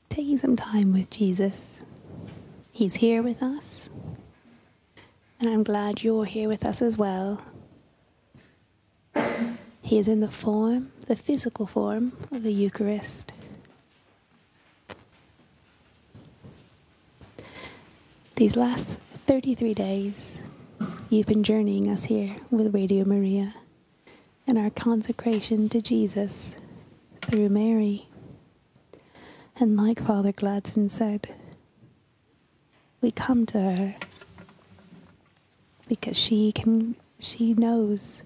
Taking 0.09 0.39
some 0.39 0.55
time 0.55 0.91
with 0.91 1.07
Jesus. 1.11 1.83
He's 2.71 2.95
here 2.95 3.21
with 3.21 3.43
us. 3.43 3.91
And 5.39 5.51
I'm 5.51 5.61
glad 5.61 6.01
you're 6.01 6.25
here 6.25 6.49
with 6.49 6.65
us 6.65 6.81
as 6.81 6.97
well. 6.97 7.43
He 9.83 9.99
is 9.99 10.07
in 10.07 10.19
the 10.19 10.27
form, 10.27 10.91
the 11.05 11.15
physical 11.15 11.67
form 11.67 12.13
of 12.31 12.41
the 12.41 12.51
Eucharist. 12.51 13.31
These 18.35 18.55
last 18.55 18.87
33 19.27 19.75
days, 19.75 20.41
you've 21.11 21.27
been 21.27 21.43
journeying 21.43 21.87
us 21.87 22.05
here 22.05 22.35
with 22.49 22.73
Radio 22.73 23.05
Maria 23.05 23.53
and 24.47 24.57
our 24.57 24.69
consecration 24.69 25.69
to 25.69 25.81
Jesus 25.81 26.57
through 27.25 27.49
Mary. 27.49 28.07
And 29.57 29.77
like 29.77 30.03
Father 30.03 30.31
Gladson 30.31 30.89
said, 30.89 31.33
we 33.01 33.11
come 33.11 33.45
to 33.47 33.59
her 33.59 33.95
because 35.87 36.17
she 36.17 36.51
can 36.51 36.95
she 37.19 37.53
knows 37.53 38.23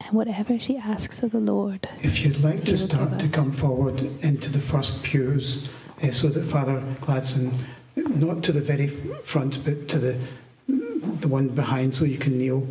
and 0.00 0.12
whatever 0.12 0.58
she 0.58 0.76
asks 0.76 1.22
of 1.22 1.32
the 1.32 1.40
Lord. 1.40 1.88
If 2.00 2.24
you'd 2.24 2.42
like 2.42 2.64
to 2.64 2.76
start 2.76 3.18
to 3.20 3.28
come 3.28 3.52
forward 3.52 4.02
into 4.22 4.50
the 4.50 4.58
first 4.58 5.02
pews, 5.02 5.68
uh, 6.02 6.10
so 6.10 6.28
that 6.28 6.42
Father 6.42 6.82
Gladson, 7.00 7.52
not 7.96 8.42
to 8.44 8.52
the 8.52 8.60
very 8.60 8.88
front, 8.88 9.64
but 9.64 9.88
to 9.88 9.98
the 9.98 10.18
the 10.66 11.28
one 11.28 11.48
behind, 11.48 11.94
so 11.94 12.04
you 12.04 12.18
can 12.18 12.38
kneel, 12.38 12.66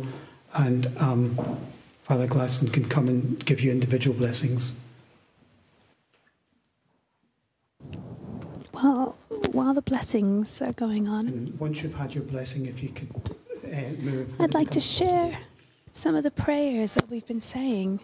and 0.54 0.86
um, 0.98 1.38
Father 2.02 2.26
Gladson 2.26 2.72
can 2.72 2.88
come 2.88 3.06
and 3.06 3.42
give 3.46 3.60
you 3.60 3.70
individual 3.70 4.16
blessings. 4.16 4.76
Well, 8.74 9.16
while 9.52 9.72
the 9.72 9.82
blessings 9.82 10.60
are 10.60 10.72
going 10.72 11.08
on, 11.08 11.28
And 11.28 11.60
once 11.60 11.82
you've 11.82 11.94
had 11.94 12.12
your 12.12 12.24
blessing, 12.24 12.66
if 12.66 12.82
you 12.82 12.88
could 12.88 13.08
uh, 13.64 14.02
move. 14.02 14.34
I'd 14.40 14.52
like 14.52 14.70
to 14.70 14.80
share 14.80 15.38
some 15.92 16.16
of 16.16 16.24
the 16.24 16.32
prayers 16.32 16.94
that 16.94 17.08
we've 17.08 17.26
been 17.26 17.40
saying 17.40 18.00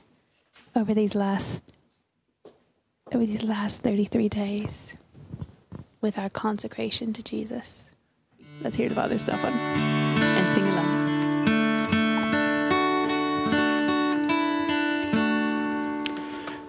over 0.77 0.95
these 0.95 1.15
last 1.15 1.63
over 3.13 3.25
these 3.25 3.43
last 3.43 3.81
33 3.81 4.29
days 4.29 4.97
with 6.01 6.19
our 6.19 6.29
consecration 6.29 7.13
to 7.15 7.23
Jesus. 7.23 7.91
Let's 8.61 8.77
hear 8.77 8.89
the 8.91 8.95
Father's 8.95 9.23
stuff 9.23 9.43
on 9.43 9.98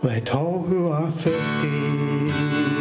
Let 0.02 0.34
all 0.34 0.64
who 0.64 0.90
are 0.92 1.12
thirsty, 1.12 2.79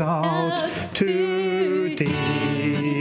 out 0.00 0.70
to 0.94 1.94
thee, 1.96 2.97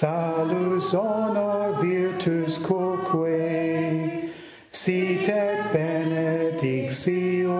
salus 0.00 0.94
honor 0.94 1.72
virtus 1.80 2.58
quoque 2.58 4.30
sit 4.70 5.28
et 5.28 5.72
benedictio. 5.72 7.58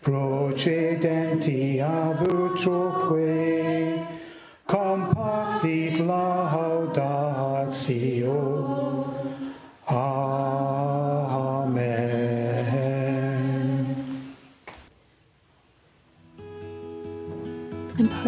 Procedenti 0.00 1.80
ab 1.80 2.26
utroque 2.26 2.95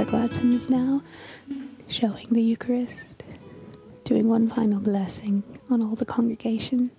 Gladson 0.09 0.55
is 0.55 0.71
now 0.71 1.03
showing 1.87 2.29
the 2.31 2.41
Eucharist, 2.41 3.23
doing 4.05 4.27
one 4.27 4.49
final 4.49 4.81
blessing 4.81 5.43
on 5.69 5.83
all 5.83 5.95
the 5.97 6.07
congregation 6.07 6.91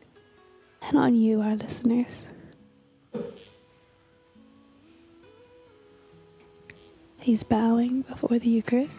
and 0.83 0.95
on 0.95 1.15
you, 1.15 1.41
our 1.41 1.55
listeners. 1.55 2.27
He's 7.19 7.41
bowing 7.41 8.03
before 8.03 8.37
the 8.37 8.47
Eucharist. 8.47 8.95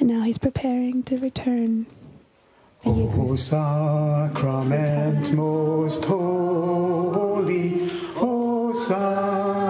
And 0.00 0.08
now 0.08 0.22
he's 0.22 0.38
preparing 0.38 1.04
to 1.04 1.16
return 1.18 1.86
O 2.84 3.36
sacrament 3.36 5.32
most 5.32 6.04
holy, 6.06 7.88
O 8.16 8.72
sacrament 8.74 9.65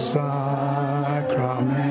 sacrament 0.00 1.90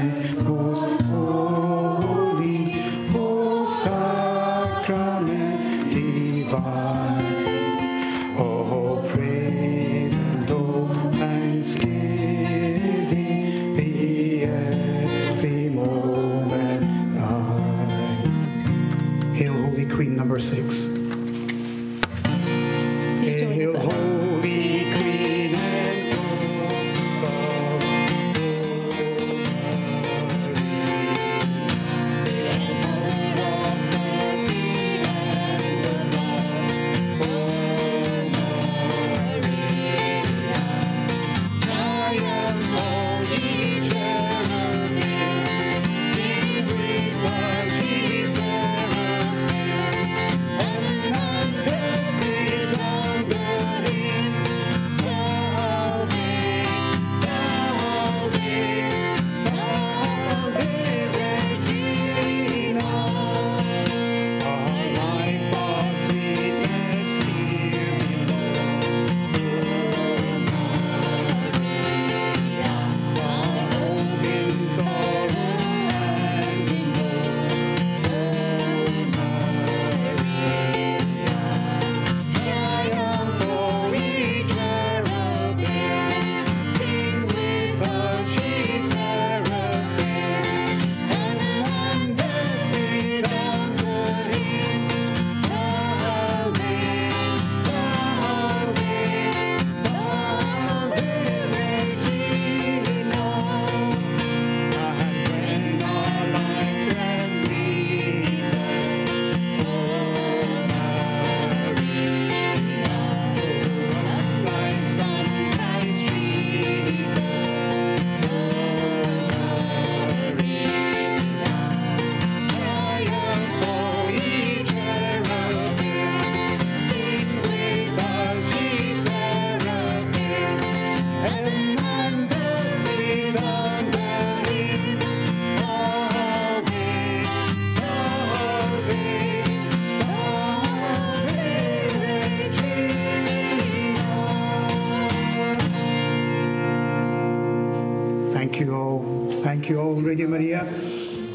Maria. 150.30 150.66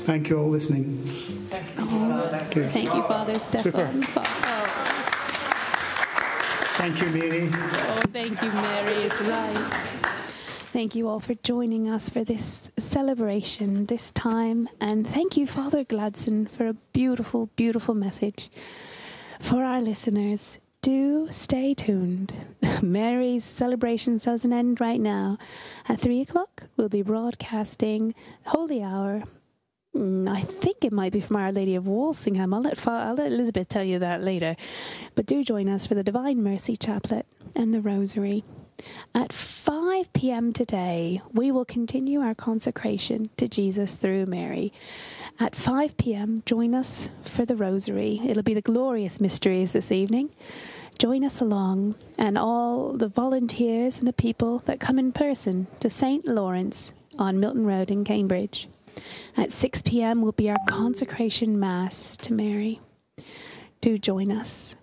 Thank 0.06 0.30
you 0.30 0.38
all 0.38 0.48
listening. 0.48 1.06
Thank 1.50 2.56
you. 2.56 2.64
Thank 2.68 2.94
you, 2.94 3.02
Father 3.02 3.38
Stefan. 3.38 4.02
Fa- 4.02 4.22
oh. 4.24 4.84
Thank 6.76 7.00
you, 7.00 7.08
Mary. 7.08 7.50
Oh, 7.52 8.02
thank 8.12 8.42
you, 8.42 8.52
Mary. 8.52 8.92
It's 9.04 9.20
right. 9.22 9.80
Thank 10.72 10.94
you 10.94 11.08
all 11.08 11.20
for 11.20 11.34
joining 11.34 11.88
us 11.88 12.08
for 12.08 12.24
this 12.24 12.70
celebration 12.76 13.86
this 13.86 14.10
time. 14.10 14.68
And 14.80 15.06
thank 15.06 15.36
you, 15.36 15.46
Father 15.46 15.84
Gladson, 15.84 16.50
for 16.50 16.66
a 16.66 16.74
beautiful, 16.92 17.48
beautiful 17.56 17.94
message. 17.94 18.50
For 19.40 19.62
our 19.64 19.80
listeners, 19.80 20.58
do 20.82 21.28
stay 21.30 21.74
tuned. 21.74 22.34
Mary's 22.84 23.44
celebration 23.44 24.18
doesn't 24.18 24.52
end 24.52 24.80
right 24.80 25.00
now. 25.00 25.38
At 25.88 25.98
three 25.98 26.20
o'clock, 26.20 26.64
we'll 26.76 26.88
be 26.88 27.02
broadcasting 27.02 28.14
Holy 28.44 28.82
Hour. 28.82 29.24
Mm, 29.96 30.28
I 30.28 30.42
think 30.42 30.84
it 30.84 30.92
might 30.92 31.12
be 31.12 31.20
from 31.20 31.36
Our 31.36 31.52
Lady 31.52 31.74
of 31.76 31.86
Walsingham. 31.86 32.52
I'll 32.52 32.62
let, 32.62 32.86
I'll 32.86 33.14
let 33.14 33.32
Elizabeth 33.32 33.68
tell 33.68 33.84
you 33.84 33.98
that 34.00 34.22
later. 34.22 34.56
But 35.14 35.26
do 35.26 35.42
join 35.44 35.68
us 35.68 35.86
for 35.86 35.94
the 35.94 36.02
Divine 36.02 36.42
Mercy 36.42 36.76
Chaplet 36.76 37.26
and 37.54 37.72
the 37.72 37.80
Rosary. 37.80 38.44
At 39.14 39.32
5 39.32 40.12
p.m. 40.12 40.52
today, 40.52 41.22
we 41.32 41.50
will 41.50 41.64
continue 41.64 42.20
our 42.20 42.34
consecration 42.34 43.30
to 43.36 43.48
Jesus 43.48 43.96
through 43.96 44.26
Mary. 44.26 44.72
At 45.40 45.54
5 45.54 45.96
p.m., 45.96 46.42
join 46.44 46.74
us 46.74 47.08
for 47.22 47.46
the 47.46 47.56
Rosary. 47.56 48.20
It'll 48.24 48.42
be 48.42 48.54
the 48.54 48.60
glorious 48.60 49.20
mysteries 49.20 49.72
this 49.72 49.90
evening. 49.90 50.30
Join 50.98 51.24
us 51.24 51.40
along 51.40 51.96
and 52.16 52.38
all 52.38 52.92
the 52.92 53.08
volunteers 53.08 53.98
and 53.98 54.06
the 54.06 54.12
people 54.12 54.60
that 54.66 54.80
come 54.80 54.98
in 54.98 55.12
person 55.12 55.66
to 55.80 55.90
St. 55.90 56.26
Lawrence 56.26 56.92
on 57.18 57.40
Milton 57.40 57.66
Road 57.66 57.90
in 57.90 58.04
Cambridge. 58.04 58.68
At 59.36 59.52
6 59.52 59.82
p.m. 59.82 60.22
will 60.22 60.32
be 60.32 60.48
our 60.48 60.58
consecration 60.68 61.58
Mass 61.58 62.16
to 62.18 62.32
Mary. 62.32 62.80
Do 63.80 63.98
join 63.98 64.30
us. 64.30 64.76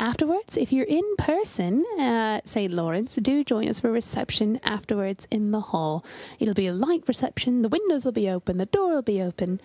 Afterwards, 0.00 0.56
if 0.56 0.72
you're 0.72 0.86
in 0.86 1.04
person 1.16 1.84
at 1.98 2.46
St. 2.46 2.72
Lawrence, 2.72 3.16
do 3.16 3.42
join 3.44 3.68
us 3.68 3.80
for 3.80 3.90
reception 3.90 4.60
afterwards 4.62 5.26
in 5.30 5.50
the 5.50 5.60
hall. 5.60 6.04
It'll 6.38 6.54
be 6.54 6.68
a 6.68 6.72
light 6.72 7.02
reception, 7.08 7.62
the 7.62 7.68
windows 7.68 8.04
will 8.04 8.12
be 8.12 8.30
open, 8.30 8.58
the 8.58 8.66
door 8.66 8.92
will 8.92 9.02
be 9.02 9.20
open, 9.20 9.60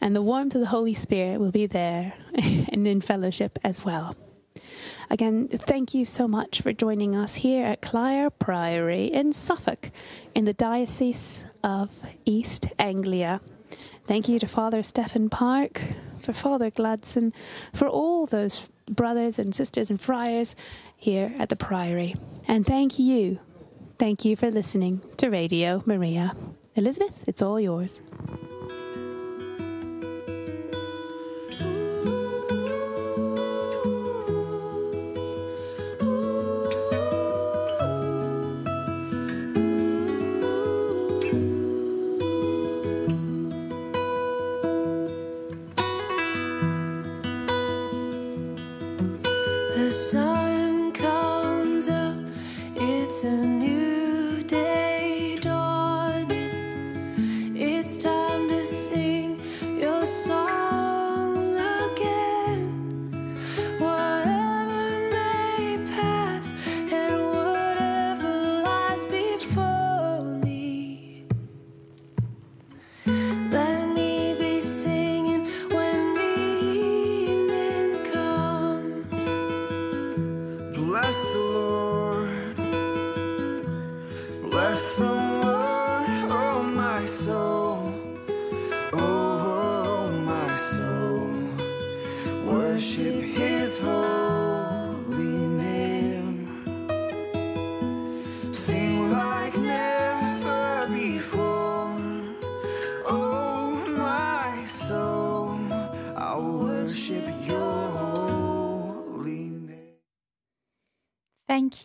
and 0.00 0.14
the 0.14 0.22
warmth 0.22 0.54
of 0.54 0.60
the 0.60 0.66
Holy 0.66 0.94
Spirit 0.94 1.38
will 1.38 1.52
be 1.52 1.66
there 1.66 2.14
and 2.34 2.86
in 2.86 3.00
fellowship 3.00 3.58
as 3.62 3.84
well. 3.84 4.16
Again, 5.08 5.48
thank 5.48 5.94
you 5.94 6.04
so 6.04 6.26
much 6.26 6.60
for 6.60 6.72
joining 6.72 7.14
us 7.14 7.36
here 7.36 7.64
at 7.64 7.80
Clare 7.80 8.30
Priory 8.30 9.06
in 9.06 9.32
Suffolk, 9.32 9.90
in 10.34 10.44
the 10.44 10.52
Diocese 10.52 11.44
of 11.62 11.90
East 12.24 12.68
Anglia. 12.78 13.40
Thank 14.04 14.28
you 14.28 14.38
to 14.38 14.46
Father 14.46 14.82
Stephen 14.82 15.30
Park, 15.30 15.80
for 16.18 16.32
Father 16.32 16.70
Gladson, 16.70 17.32
for 17.72 17.88
all 17.88 18.26
those 18.26 18.68
brothers 18.88 19.38
and 19.38 19.54
sisters 19.54 19.90
and 19.90 20.00
friars 20.00 20.56
here 20.96 21.32
at 21.38 21.48
the 21.48 21.56
Priory. 21.56 22.16
And 22.48 22.66
thank 22.66 22.98
you, 22.98 23.38
thank 23.98 24.24
you 24.24 24.36
for 24.36 24.50
listening 24.50 25.02
to 25.18 25.28
Radio 25.28 25.82
Maria. 25.86 26.34
Elizabeth, 26.74 27.24
it's 27.26 27.42
all 27.42 27.60
yours. 27.60 28.02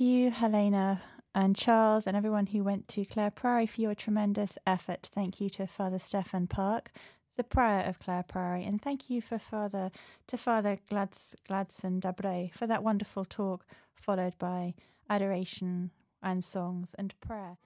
You, 0.02 0.32
Helena 0.32 1.02
and 1.36 1.56
Charles, 1.56 2.08
and 2.08 2.18
everyone 2.18 2.48
who 2.48 2.64
went 2.64 2.88
to 2.90 3.06
Clare 3.06 3.32
Priory 3.32 3.68
for 3.68 3.82
your 3.82 3.96
tremendous 3.96 4.58
effort. 4.66 5.10
Thank 5.14 5.40
you 5.40 5.50
to 5.52 5.68
Father 5.68 6.00
Stephen 6.00 6.48
Park, 6.48 6.92
the 7.38 7.44
prior 7.44 7.88
of 7.88 8.00
Clare 8.00 8.24
Priory, 8.28 8.64
and 8.64 8.82
thank 8.82 9.10
you 9.10 9.22
for 9.22 9.38
Father 9.38 9.92
to 10.28 10.38
Father 10.38 10.80
Glads, 10.90 11.36
Gladson 11.48 12.02
Dabre 12.02 12.52
for 12.52 12.68
that 12.68 12.84
wonderful 12.84 13.26
talk, 13.26 13.66
followed 13.94 14.38
by 14.40 14.74
adoration 15.10 15.92
and 16.24 16.44
songs 16.44 16.96
and 16.98 17.14
prayer. 17.22 17.58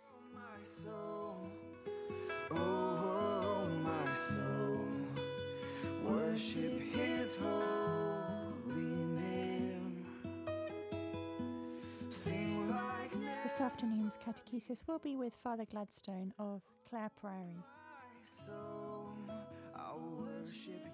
Oh. 2.51 3.05
Worship 6.03 6.81
his 6.81 7.39
This 13.55 13.61
afternoon's 13.61 14.17
catechesis 14.17 14.85
will 14.85 14.99
be 14.99 15.15
with 15.15 15.33
Father 15.41 15.63
Gladson 15.63 16.33
of 16.37 16.61
Clare 16.89 17.09
Priory. 17.15 17.55
I 19.73 19.95
worship 19.95 20.84